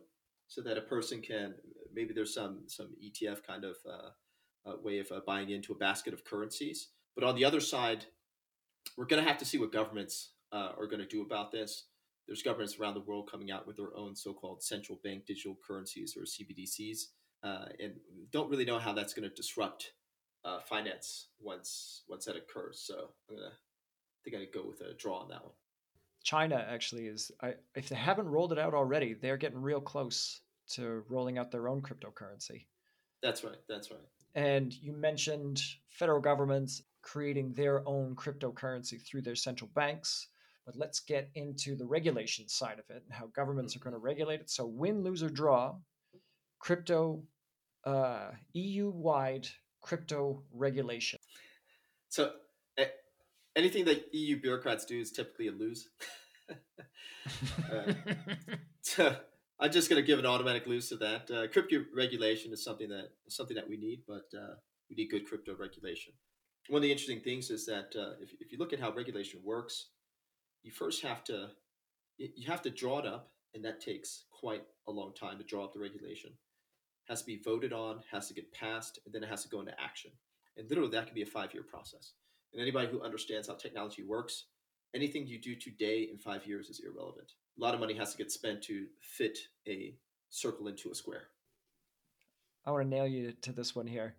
so 0.48 0.62
that 0.62 0.78
a 0.78 0.82
person 0.82 1.22
can 1.22 1.56
maybe 1.94 2.14
there's 2.14 2.34
some 2.34 2.64
some 2.68 2.90
ETF 3.04 3.44
kind 3.44 3.66
of 3.66 3.76
uh, 3.86 4.70
uh, 4.70 4.76
way 4.84 5.00
of 5.00 5.12
uh, 5.12 5.20
buying 5.26 5.50
into 5.50 5.74
a 5.74 5.78
basket 5.78 6.14
of 6.14 6.24
currencies. 6.24 6.90
But 7.16 7.24
on 7.24 7.36
the 7.36 7.46
other 7.46 7.60
side, 7.60 8.06
we're 8.98 9.06
going 9.06 9.24
to 9.24 9.28
have 9.28 9.40
to 9.40 9.46
see 9.46 9.58
what 9.58 9.72
governments 9.72 10.32
uh, 10.52 10.72
are 10.78 10.88
going 10.88 11.02
to 11.02 11.08
do 11.08 11.22
about 11.22 11.52
this. 11.52 11.86
There's 12.28 12.42
governments 12.42 12.78
around 12.80 12.96
the 12.96 13.02
world 13.02 13.30
coming 13.30 13.52
out 13.52 13.68
with 13.68 13.78
their 13.78 13.96
own 13.96 14.16
so-called 14.16 14.64
central 14.64 15.00
bank 15.04 15.26
digital 15.26 15.58
currencies 15.66 16.18
or 16.18 16.24
CBDCs, 16.24 17.06
uh, 17.46 17.66
and 17.80 17.94
don't 18.32 18.50
really 18.50 18.66
know 18.66 18.80
how 18.80 18.92
that's 18.92 19.14
going 19.14 19.30
to 19.30 19.34
disrupt 19.34 19.94
uh, 20.44 20.60
finance 20.60 21.28
once 21.40 22.04
once 22.10 22.26
that 22.26 22.36
occurs. 22.36 22.84
So 22.86 23.10
I'm 23.30 23.36
gonna 23.38 23.50
I 23.50 24.20
think 24.24 24.36
I 24.36 24.46
go 24.52 24.68
with 24.68 24.82
a 24.82 24.94
draw 24.96 25.20
on 25.20 25.30
that 25.30 25.44
one. 25.44 25.54
China 26.24 26.66
actually 26.68 27.06
is. 27.06 27.32
I, 27.42 27.54
if 27.76 27.88
they 27.88 27.96
haven't 27.96 28.28
rolled 28.28 28.52
it 28.52 28.60
out 28.60 28.74
already, 28.74 29.14
they're 29.14 29.38
getting 29.38 29.62
real 29.62 29.80
close 29.80 30.42
to 30.72 31.04
rolling 31.08 31.38
out 31.38 31.52
their 31.52 31.68
own 31.68 31.82
cryptocurrency. 31.82 32.66
That's 33.22 33.44
right. 33.44 33.60
That's 33.70 33.92
right. 33.92 34.00
And 34.34 34.74
you 34.74 34.92
mentioned 34.92 35.62
federal 35.90 36.20
governments 36.20 36.82
creating 37.04 37.54
their 37.54 37.88
own 37.88 38.16
cryptocurrency 38.16 39.02
through 39.02 39.22
their 39.22 39.36
central 39.36 39.70
banks. 39.76 40.28
But 40.66 40.76
let's 40.76 41.00
get 41.00 41.30
into 41.36 41.76
the 41.76 41.86
regulation 41.86 42.50
side 42.50 42.80
of 42.80 42.90
it 42.90 43.04
and 43.06 43.14
how 43.14 43.28
governments 43.28 43.76
are 43.76 43.80
going 43.80 43.94
to 43.94 44.00
regulate 44.00 44.42
it. 44.42 44.50
So, 44.50 44.66
win, 44.66 45.04
lose, 45.04 45.22
or 45.22 45.30
draw, 45.30 45.76
crypto, 46.58 47.22
uh, 47.86 48.32
EU 48.54 48.90
wide 48.90 49.48
crypto 49.82 50.44
regulation. 50.54 51.20
So, 52.10 52.32
anything 53.56 53.86
that 53.86 54.14
EU 54.14 54.40
bureaucrats 54.40 54.86
do 54.86 55.00
is 55.00 55.12
typically 55.12 55.48
a 55.48 55.52
lose. 55.52 55.90
uh, 57.72 57.94
so 58.82 59.16
I'm 59.60 59.72
just 59.72 59.90
going 59.90 60.02
to 60.02 60.06
give 60.06 60.20
an 60.20 60.26
automatic 60.26 60.68
lose 60.68 60.90
to 60.90 60.98
that. 60.98 61.32
Uh, 61.32 61.48
crypto 61.48 61.86
regulation 61.96 62.52
is 62.52 62.64
something 62.64 62.90
that 62.90 63.10
something 63.30 63.56
that 63.56 63.68
we 63.68 63.78
need, 63.78 64.02
but 64.08 64.26
uh, 64.38 64.56
we 64.90 64.96
need 64.96 65.10
good 65.10 65.26
crypto 65.26 65.56
regulation. 65.56 66.14
One 66.70 66.80
of 66.80 66.84
the 66.84 66.92
interesting 66.92 67.22
things 67.22 67.50
is 67.50 67.66
that 67.68 67.96
uh, 67.98 68.14
if, 68.22 68.34
if 68.40 68.52
you 68.52 68.58
look 68.58 68.74
at 68.74 68.80
how 68.80 68.92
regulation 68.92 69.40
works, 69.44 69.88
you 70.64 70.72
first 70.72 71.04
have 71.04 71.24
to 71.26 71.50
you 72.18 72.48
have 72.48 72.62
to 72.64 72.70
draw 72.70 73.00
it 73.00 73.06
up, 73.06 73.32
and 73.54 73.64
that 73.66 73.82
takes 73.82 74.26
quite 74.32 74.64
a 74.88 74.92
long 74.92 75.14
time 75.14 75.38
to 75.38 75.44
draw 75.44 75.66
up 75.66 75.74
the 75.74 75.80
regulation. 75.80 76.32
Has 77.08 77.22
to 77.22 77.28
be 77.28 77.42
voted 77.44 77.72
on, 77.72 78.00
has 78.12 78.28
to 78.28 78.34
get 78.34 78.52
passed, 78.52 79.00
and 79.06 79.14
then 79.14 79.24
it 79.24 79.30
has 79.30 79.44
to 79.44 79.50
go 79.50 79.60
into 79.60 79.80
action. 79.80 80.12
And 80.58 80.68
literally, 80.70 80.92
that 80.92 81.06
can 81.06 81.16
be 81.16 81.22
a 81.22 81.28
five 81.28 81.54
year 81.54 81.64
process. 81.64 82.14
And 82.54 82.62
anybody 82.62 82.88
who 82.88 83.02
understands 83.02 83.48
how 83.48 83.56
technology 83.56 84.04
works, 84.04 84.46
anything 84.96 85.28
you 85.28 85.40
do 85.40 85.56
today 85.56 86.08
in 86.12 86.18
five 86.18 86.46
years 86.48 86.70
is 86.70 86.80
irrelevant. 86.80 87.34
A 87.58 87.62
lot 87.62 87.74
of 87.74 87.80
money 87.80 87.94
has 87.96 88.12
to 88.12 88.18
get 88.18 88.32
spent 88.32 88.62
to 88.64 88.86
fit 89.02 89.38
a 89.68 89.94
circle 90.30 90.68
into 90.68 90.90
a 90.90 90.96
square. 90.96 91.28
I 92.66 92.72
want 92.72 92.84
to 92.84 92.90
nail 92.90 93.06
you 93.06 93.34
to 93.42 93.52
this 93.52 93.76
one 93.76 93.88
here. 93.88 94.16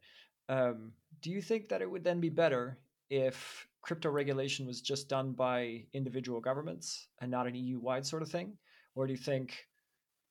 Um, 0.48 0.92
do 1.22 1.30
you 1.30 1.42
think 1.42 1.68
that 1.68 1.82
it 1.82 1.90
would 1.90 2.04
then 2.04 2.20
be 2.20 2.28
better 2.28 2.78
if 3.10 3.66
crypto 3.82 4.10
regulation 4.10 4.66
was 4.66 4.80
just 4.80 5.08
done 5.08 5.32
by 5.32 5.84
individual 5.92 6.40
governments 6.40 7.08
and 7.20 7.30
not 7.30 7.46
an 7.46 7.54
EU 7.54 7.78
wide 7.78 8.06
sort 8.06 8.22
of 8.22 8.30
thing? 8.30 8.56
Or 8.94 9.06
do 9.06 9.12
you 9.12 9.18
think 9.18 9.66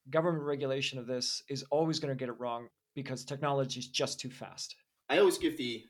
government 0.10 0.44
regulation 0.44 1.00
of 1.00 1.08
this 1.08 1.42
is 1.50 1.64
always 1.72 2.00
going 2.00 2.14
to 2.14 2.20
get 2.20 2.30
it 2.30 2.40
wrong 2.40 2.68
because 2.96 3.26
technology 3.26 3.80
is 3.80 3.88
just 3.88 4.20
too 4.20 4.30
fast? 4.30 4.76
I 5.10 5.20
always 5.20 5.38
give 5.38 5.58
the 5.58 5.84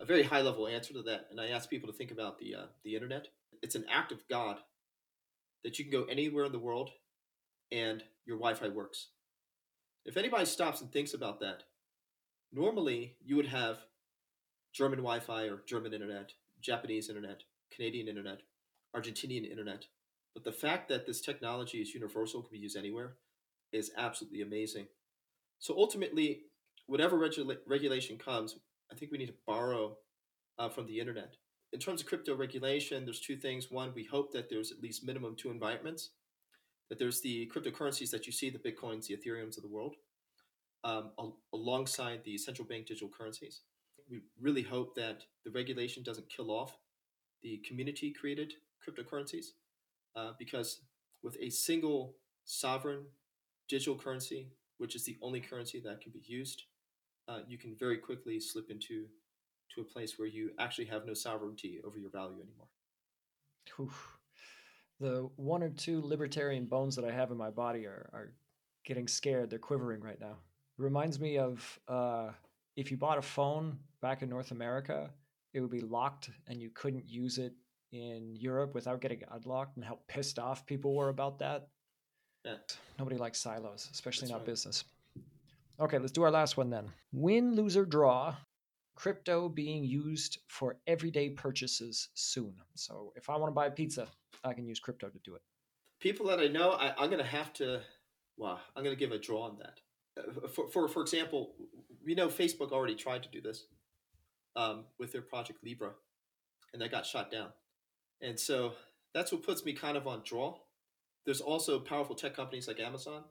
a 0.00 0.04
very 0.04 0.22
high 0.22 0.42
level 0.42 0.66
answer 0.66 0.92
to 0.94 1.02
that, 1.02 1.26
and 1.30 1.40
I 1.40 1.48
ask 1.48 1.70
people 1.70 1.90
to 1.90 1.96
think 1.96 2.10
about 2.10 2.38
the 2.38 2.54
uh, 2.54 2.66
the 2.84 2.94
internet. 2.94 3.28
It's 3.62 3.74
an 3.74 3.84
act 3.90 4.12
of 4.12 4.26
God 4.28 4.58
that 5.64 5.78
you 5.78 5.84
can 5.84 5.92
go 5.92 6.06
anywhere 6.06 6.44
in 6.44 6.52
the 6.52 6.58
world 6.58 6.90
and 7.70 8.02
your 8.26 8.36
Wi-Fi 8.36 8.68
works. 8.68 9.08
If 10.04 10.16
anybody 10.16 10.44
stops 10.44 10.80
and 10.80 10.90
thinks 10.90 11.14
about 11.14 11.40
that, 11.40 11.62
normally 12.52 13.16
you 13.24 13.36
would 13.36 13.46
have 13.46 13.78
German 14.72 14.98
Wi-Fi 14.98 15.44
or 15.44 15.62
German 15.66 15.94
internet, 15.94 16.32
Japanese 16.60 17.08
internet, 17.08 17.42
Canadian 17.74 18.08
internet, 18.08 18.40
Argentinian 18.96 19.48
internet. 19.48 19.86
But 20.34 20.44
the 20.44 20.52
fact 20.52 20.88
that 20.88 21.06
this 21.06 21.20
technology 21.20 21.78
is 21.78 21.94
universal, 21.94 22.42
can 22.42 22.52
be 22.52 22.58
used 22.58 22.76
anywhere, 22.76 23.16
is 23.72 23.90
absolutely 23.96 24.42
amazing. 24.42 24.86
So 25.58 25.74
ultimately, 25.76 26.42
whatever 26.86 27.16
regula- 27.16 27.56
regulation 27.66 28.18
comes, 28.18 28.56
I 28.90 28.94
think 28.94 29.12
we 29.12 29.18
need 29.18 29.26
to 29.26 29.34
borrow 29.46 29.96
uh, 30.58 30.68
from 30.68 30.86
the 30.86 30.98
internet. 30.98 31.36
In 31.72 31.80
terms 31.80 32.02
of 32.02 32.06
crypto 32.06 32.36
regulation, 32.36 33.04
there's 33.04 33.20
two 33.20 33.36
things. 33.36 33.70
One, 33.70 33.92
we 33.94 34.04
hope 34.04 34.32
that 34.32 34.50
there's 34.50 34.70
at 34.72 34.82
least 34.82 35.06
minimum 35.06 35.36
two 35.36 35.50
environments. 35.50 36.10
That 36.90 36.98
there's 36.98 37.22
the 37.22 37.50
cryptocurrencies 37.54 38.10
that 38.10 38.26
you 38.26 38.32
see, 38.32 38.50
the 38.50 38.58
bitcoins, 38.58 39.06
the 39.06 39.16
ethereums 39.16 39.56
of 39.56 39.62
the 39.62 39.70
world, 39.70 39.94
um, 40.84 41.12
al- 41.18 41.38
alongside 41.54 42.22
the 42.24 42.36
central 42.36 42.68
bank 42.68 42.86
digital 42.86 43.08
currencies. 43.08 43.62
We 44.10 44.20
really 44.38 44.62
hope 44.62 44.94
that 44.96 45.22
the 45.44 45.50
regulation 45.50 46.02
doesn't 46.02 46.28
kill 46.28 46.50
off 46.50 46.76
the 47.42 47.62
community 47.66 48.12
created 48.12 48.52
cryptocurrencies, 48.86 49.46
uh, 50.14 50.32
because 50.38 50.82
with 51.22 51.36
a 51.40 51.50
single 51.50 52.16
sovereign 52.44 53.06
digital 53.74 53.96
currency, 54.04 54.40
which 54.78 54.94
is 54.96 55.04
the 55.04 55.16
only 55.26 55.40
currency 55.40 55.78
that 55.80 56.00
can 56.02 56.12
be 56.12 56.22
used 56.40 56.60
uh, 57.28 57.38
you 57.46 57.58
can 57.58 57.74
very 57.78 57.98
quickly 57.98 58.40
slip 58.40 58.70
into 58.70 59.06
to 59.74 59.80
a 59.80 59.84
place 59.84 60.18
where 60.18 60.28
you 60.28 60.50
actually 60.58 60.84
have 60.84 61.06
no 61.06 61.14
sovereignty 61.14 61.80
over 61.84 61.98
your 61.98 62.10
value 62.10 62.40
anymore. 62.42 62.68
Oof. 63.80 64.18
The 65.00 65.30
one 65.36 65.62
or 65.62 65.70
two 65.70 66.00
libertarian 66.02 66.66
bones 66.66 66.94
that 66.96 67.04
I 67.04 67.10
have 67.10 67.30
in 67.30 67.36
my 67.36 67.50
body 67.50 67.86
are, 67.86 68.08
are 68.12 68.32
getting 68.84 69.08
scared. 69.08 69.50
They're 69.50 69.58
quivering 69.58 70.00
right 70.00 70.20
now. 70.20 70.36
It 70.78 70.82
reminds 70.82 71.18
me 71.18 71.38
of 71.38 71.80
uh, 71.88 72.30
if 72.76 72.90
you 72.90 72.96
bought 72.96 73.18
a 73.18 73.22
phone 73.22 73.78
back 74.00 74.22
in 74.22 74.28
North 74.28 74.50
America, 74.50 75.10
it 75.54 75.60
would 75.60 75.70
be 75.70 75.80
locked 75.80 76.30
and 76.46 76.60
you 76.60 76.70
couldn't 76.70 77.08
use 77.08 77.38
it 77.38 77.54
in 77.92 78.36
Europe 78.36 78.74
without 78.74 79.02
getting 79.02 79.22
unlocked, 79.30 79.76
and 79.76 79.84
how 79.84 79.98
pissed 80.08 80.38
off 80.38 80.64
people 80.64 80.94
were 80.94 81.10
about 81.10 81.38
that. 81.38 81.68
Yeah. 82.44 82.54
Nobody 82.98 83.16
likes 83.16 83.38
silos, 83.38 83.88
especially 83.92 84.26
That's 84.26 84.32
not 84.32 84.38
right. 84.38 84.46
business. 84.46 84.84
Okay, 85.80 85.98
let's 85.98 86.12
do 86.12 86.22
our 86.22 86.30
last 86.30 86.56
one 86.56 86.70
then. 86.70 86.86
Win, 87.12 87.54
lose, 87.54 87.76
or 87.76 87.84
draw. 87.84 88.34
Crypto 88.94 89.48
being 89.48 89.84
used 89.84 90.38
for 90.48 90.76
everyday 90.86 91.30
purchases 91.30 92.08
soon. 92.14 92.54
So 92.74 93.12
if 93.16 93.30
I 93.30 93.36
want 93.36 93.50
to 93.50 93.54
buy 93.54 93.66
a 93.66 93.70
pizza, 93.70 94.06
I 94.44 94.52
can 94.52 94.66
use 94.66 94.78
crypto 94.80 95.08
to 95.08 95.18
do 95.24 95.34
it. 95.34 95.42
People 95.98 96.26
that 96.26 96.40
I 96.40 96.48
know, 96.48 96.72
I, 96.72 96.92
I'm 96.98 97.08
going 97.08 97.22
to 97.22 97.24
have 97.24 97.52
to, 97.54 97.80
wow, 98.36 98.58
I'm 98.76 98.84
going 98.84 98.94
to 98.94 99.00
give 99.00 99.12
a 99.12 99.18
draw 99.18 99.42
on 99.44 99.58
that. 99.58 99.80
Uh, 100.18 100.48
For, 100.48 100.68
for, 100.68 100.88
for 100.88 101.00
example, 101.00 101.54
we 102.04 102.14
know 102.14 102.28
Facebook 102.28 102.70
already 102.72 102.94
tried 102.94 103.22
to 103.22 103.28
do 103.30 103.40
this 103.40 103.64
um, 104.56 104.84
with 104.98 105.12
their 105.12 105.22
project 105.22 105.60
Libra, 105.64 105.90
and 106.72 106.82
that 106.82 106.90
got 106.90 107.06
shot 107.06 107.30
down. 107.30 107.48
And 108.20 108.38
so 108.38 108.74
that's 109.14 109.32
what 109.32 109.42
puts 109.42 109.64
me 109.64 109.72
kind 109.72 109.96
of 109.96 110.06
on 110.06 110.22
draw. 110.24 110.58
There's 111.24 111.40
also 111.40 111.78
powerful 111.78 112.16
tech 112.16 112.34
companies 112.34 112.68
like 112.68 112.80
Amazon. 112.80 113.24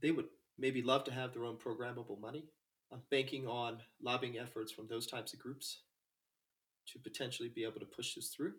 They 0.00 0.10
would 0.10 0.26
maybe 0.58 0.82
love 0.82 1.04
to 1.04 1.12
have 1.12 1.32
their 1.32 1.44
own 1.44 1.56
programmable 1.56 2.20
money. 2.20 2.44
I'm 2.92 3.02
banking 3.10 3.46
on 3.46 3.78
lobbying 4.02 4.38
efforts 4.38 4.70
from 4.70 4.86
those 4.88 5.06
types 5.06 5.32
of 5.32 5.38
groups 5.38 5.82
to 6.88 6.98
potentially 6.98 7.48
be 7.48 7.64
able 7.64 7.80
to 7.80 7.86
push 7.86 8.14
this 8.14 8.28
through. 8.28 8.52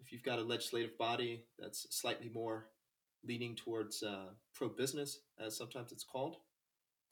If 0.00 0.12
you've 0.12 0.22
got 0.22 0.38
a 0.38 0.42
legislative 0.42 0.96
body 0.98 1.44
that's 1.58 1.86
slightly 1.90 2.30
more 2.32 2.66
leaning 3.24 3.54
towards 3.54 4.02
uh, 4.02 4.30
pro 4.54 4.68
business, 4.68 5.20
as 5.44 5.56
sometimes 5.56 5.92
it's 5.92 6.04
called, 6.04 6.36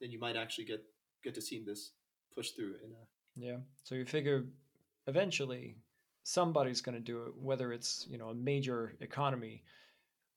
then 0.01 0.11
you 0.11 0.19
might 0.19 0.37
actually 0.37 0.65
get 0.65 0.83
get 1.23 1.35
to 1.35 1.43
see 1.43 1.63
this 1.65 1.93
push 2.35 2.51
through. 2.51 2.75
In 2.85 2.93
a, 2.93 3.47
yeah. 3.47 3.59
So 3.85 3.95
you 3.95 4.05
figure 4.05 4.45
eventually 5.07 5.77
somebody's 6.23 6.81
going 6.81 6.95
to 6.95 7.01
do 7.01 7.23
it, 7.25 7.33
whether 7.41 7.73
it's 7.73 8.07
you 8.09 8.19
know 8.19 8.29
a 8.29 8.35
major 8.35 8.95
economy 9.01 9.63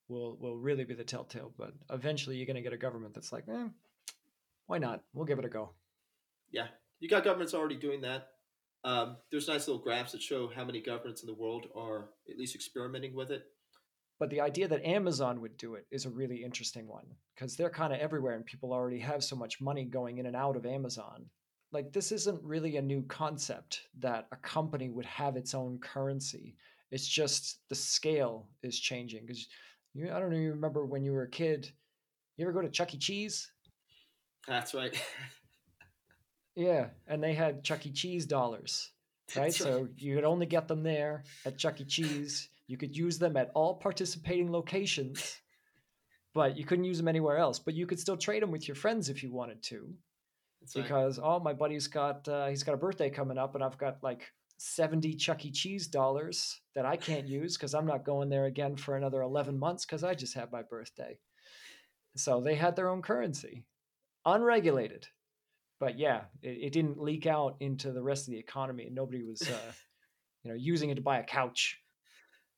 will 0.10 0.38
will 0.40 0.58
really 0.58 0.84
be 0.84 0.94
the 0.94 1.04
telltale. 1.04 1.54
But 1.58 1.74
eventually, 1.90 2.36
you're 2.36 2.46
going 2.46 2.56
to 2.56 2.62
get 2.62 2.74
a 2.74 2.78
government 2.78 3.14
that's 3.14 3.32
like, 3.32 3.46
eh, 3.48 3.68
why 4.68 4.78
not? 4.78 5.04
We'll 5.14 5.26
give 5.26 5.40
it 5.40 5.46
a 5.46 5.50
go. 5.50 5.72
Yeah, 6.52 6.68
you 7.00 7.08
got 7.08 7.24
governments 7.24 7.54
already 7.54 7.76
doing 7.76 8.02
that. 8.02 8.30
Um, 8.84 9.18
there's 9.30 9.48
nice 9.48 9.68
little 9.68 9.82
graphs 9.82 10.14
that 10.14 10.22
show 10.22 10.50
how 10.54 10.64
many 10.64 10.82
governments 10.82 11.22
in 11.22 11.28
the 11.28 11.34
world 11.34 11.68
are 11.76 12.10
at 12.30 12.38
least 12.38 12.56
experimenting 12.56 13.14
with 13.14 13.30
it. 13.32 13.44
But 14.20 14.30
the 14.30 14.42
idea 14.42 14.68
that 14.68 14.86
Amazon 14.86 15.40
would 15.42 15.58
do 15.58 15.76
it 15.76 15.86
is 15.92 16.06
a 16.06 16.10
really 16.10 16.44
interesting 16.44 16.88
one 16.88 17.06
because 17.34 17.56
they're 17.56 17.70
kind 17.70 17.94
of 17.94 18.00
everywhere 18.00 18.36
and 18.36 18.46
people 18.46 18.74
already 18.74 19.00
have 19.00 19.24
so 19.24 19.36
much 19.36 19.62
money 19.62 19.86
going 19.86 20.18
in 20.18 20.26
and 20.26 20.36
out 20.36 20.58
of 20.58 20.66
Amazon. 20.66 21.26
Like, 21.72 21.94
this 21.94 22.12
isn't 22.12 22.44
really 22.44 22.78
a 22.78 22.82
new 22.82 23.04
concept 23.04 23.84
that 24.00 24.28
a 24.32 24.36
company 24.38 24.90
would 24.90 25.06
have 25.06 25.38
its 25.38 25.54
own 25.54 25.80
currency. 25.80 26.56
It's 26.92 27.08
just 27.08 27.60
the 27.70 27.76
scale 27.76 28.48
is 28.64 28.80
changing. 28.80 29.26
Because 29.26 29.48
I 29.96 30.20
don't 30.20 30.30
know, 30.30 30.38
you 30.38 30.52
remember 30.52 30.86
when 30.86 31.04
you 31.04 31.14
were 31.14 31.24
a 31.24 31.30
kid, 31.30 31.72
you 32.38 32.46
ever 32.46 32.54
go 32.54 32.62
to 32.62 32.70
Chuck 32.70 32.94
E. 32.94 32.98
Cheese? 32.98 33.52
That's 34.48 34.74
right. 34.74 34.96
yeah, 36.56 36.88
and 37.08 37.22
they 37.24 37.34
had 37.34 37.64
Chuck 37.64 37.86
E. 37.86 37.92
Cheese 37.92 38.26
dollars, 38.26 38.92
right? 39.36 39.44
right? 39.44 39.54
So 39.54 39.88
you 39.98 40.16
could 40.16 40.24
only 40.24 40.46
get 40.46 40.68
them 40.68 40.84
there 40.84 41.24
at 41.46 41.58
Chuck 41.58 41.82
E. 41.82 41.86
Cheese. 41.86 42.50
You 42.68 42.78
could 42.78 42.96
use 42.96 43.18
them 43.18 43.36
at 43.36 43.52
all 43.56 43.76
participating 43.76 44.52
locations, 44.52 45.38
but 46.34 46.56
you 46.56 46.66
couldn't 46.66 46.86
use 46.86 46.98
them 46.98 47.08
anywhere 47.08 47.38
else. 47.38 47.60
But 47.60 47.74
you 47.74 47.88
could 47.88 48.00
still 48.00 48.18
trade 48.18 48.44
them 48.44 48.52
with 48.52 48.68
your 48.68 48.76
friends 48.76 49.10
if 49.10 49.24
you 49.24 49.32
wanted 49.34 49.64
to. 49.64 49.94
That's 50.62 50.74
because 50.74 51.20
right. 51.20 51.28
oh, 51.28 51.40
my 51.40 51.54
buddy's 51.54 51.88
got 51.88 52.28
uh, 52.28 52.48
he's 52.48 52.64
got 52.64 52.76
a 52.76 52.78
birthday 52.78 53.10
coming 53.10 53.38
up, 53.38 53.56
and 53.56 53.64
I've 53.64 53.78
got 53.78 54.04
like 54.04 54.32
70 54.60 55.16
Chuck 55.16 55.46
E. 55.46 55.52
Cheese 55.52 55.88
dollars 55.88 56.60
that 56.76 56.86
I 56.86 56.98
can't 56.98 57.30
use 57.30 57.56
because 57.56 57.74
I'm 57.74 57.86
not 57.86 58.04
going 58.04 58.30
there 58.30 58.44
again 58.46 58.76
for 58.76 58.98
another 58.98 59.22
11 59.22 59.58
months 59.58 59.86
because 59.86 60.04
I 60.04 60.14
just 60.14 60.34
had 60.34 60.52
my 60.52 60.64
birthday. 60.64 61.18
So 62.18 62.42
they 62.42 62.56
had 62.56 62.76
their 62.76 62.90
own 62.90 63.02
currency, 63.02 63.64
unregulated. 64.26 65.08
But 65.80 65.98
yeah, 65.98 66.24
it, 66.42 66.58
it 66.62 66.74
didn't 66.74 67.02
leak 67.02 67.26
out 67.26 67.56
into 67.62 67.94
the 67.94 68.04
rest 68.04 68.28
of 68.28 68.34
the 68.34 68.40
economy, 68.40 68.86
and 68.86 68.94
nobody 68.94 69.24
was, 69.24 69.42
uh, 69.44 69.72
you 70.44 70.52
know, 70.52 70.58
using 70.58 70.90
it 70.90 70.96
to 70.96 71.02
buy 71.02 71.20
a 71.20 71.24
couch. 71.24 71.80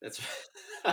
That's. 0.01 0.19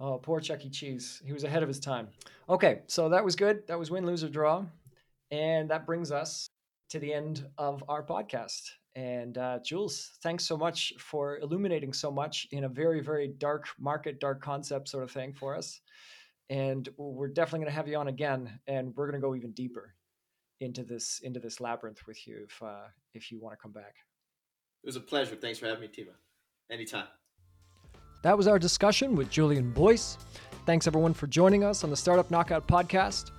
oh, 0.00 0.18
poor 0.18 0.40
Chuck 0.40 0.64
E. 0.64 0.70
Cheese. 0.70 1.22
He 1.24 1.32
was 1.32 1.44
ahead 1.44 1.62
of 1.62 1.68
his 1.68 1.78
time. 1.78 2.08
Okay, 2.48 2.80
so 2.88 3.10
that 3.10 3.24
was 3.24 3.36
good. 3.36 3.68
That 3.68 3.78
was 3.78 3.88
win, 3.88 4.04
lose, 4.04 4.24
or 4.24 4.28
draw, 4.28 4.64
and 5.30 5.70
that 5.70 5.86
brings 5.86 6.10
us 6.10 6.48
to 6.90 6.98
the 6.98 7.12
end 7.12 7.46
of 7.58 7.82
our 7.88 8.04
podcast. 8.04 8.62
And 8.94 9.36
uh, 9.36 9.58
Jules, 9.62 10.18
thanks 10.22 10.44
so 10.46 10.56
much 10.56 10.94
for 10.98 11.38
illuminating 11.38 11.92
so 11.92 12.10
much 12.10 12.46
in 12.52 12.64
a 12.64 12.68
very, 12.68 13.00
very 13.00 13.28
dark 13.28 13.66
market, 13.78 14.20
dark 14.20 14.40
concept 14.40 14.88
sort 14.88 15.04
of 15.04 15.10
thing 15.10 15.34
for 15.34 15.54
us. 15.54 15.80
And 16.48 16.88
we're 16.96 17.28
definitely 17.28 17.60
going 17.60 17.72
to 17.72 17.76
have 17.76 17.88
you 17.88 17.96
on 17.96 18.08
again, 18.08 18.58
and 18.66 18.94
we're 18.96 19.10
going 19.10 19.20
to 19.20 19.26
go 19.26 19.34
even 19.34 19.52
deeper 19.52 19.94
into 20.60 20.84
this 20.84 21.20
into 21.22 21.40
this 21.40 21.60
labyrinth 21.60 22.06
with 22.06 22.26
you 22.26 22.46
if 22.48 22.62
uh, 22.62 22.86
if 23.14 23.30
you 23.30 23.38
want 23.40 23.52
to 23.52 23.60
come 23.60 23.72
back. 23.72 23.94
It 24.82 24.86
was 24.86 24.96
a 24.96 25.00
pleasure. 25.00 25.34
Thanks 25.34 25.58
for 25.58 25.66
having 25.66 25.82
me, 25.82 25.88
Timo. 25.88 26.14
Anytime. 26.70 27.08
That 28.22 28.36
was 28.36 28.46
our 28.46 28.58
discussion 28.58 29.14
with 29.14 29.30
Julian 29.30 29.72
Boyce. 29.72 30.16
Thanks 30.64 30.86
everyone 30.86 31.14
for 31.14 31.26
joining 31.26 31.64
us 31.64 31.84
on 31.84 31.90
the 31.90 31.96
Startup 31.96 32.30
Knockout 32.30 32.66
podcast. 32.66 33.30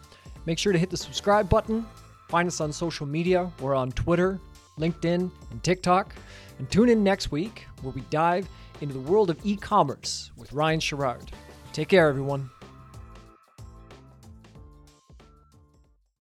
Make 0.46 0.60
sure 0.60 0.72
to 0.72 0.80
hit 0.80 0.90
the 0.90 0.98
subscribe 0.98 1.50
button. 1.50 1.86
Find 2.28 2.48
us 2.48 2.60
on 2.60 2.72
social 2.72 3.06
media. 3.06 3.52
We're 3.62 3.76
on 3.76 3.92
Twitter, 3.92 4.40
LinkedIn, 4.78 5.32
and 5.52 5.63
TikTok. 5.63 6.16
And 6.60 6.70
tune 6.70 6.90
in 6.90 7.04
next 7.04 7.32
week 7.32 7.66
where 7.82 7.94
we 7.94 8.02
dive 8.10 8.50
into 8.82 8.94
the 8.94 9.00
world 9.00 9.30
of 9.30 9.40
e 9.46 9.56
commerce 9.56 10.32
with 10.36 10.52
Ryan 10.52 10.80
Sherrard. 10.80 11.32
Take 11.74 11.90
care, 11.90 12.08
everyone. 12.08 12.50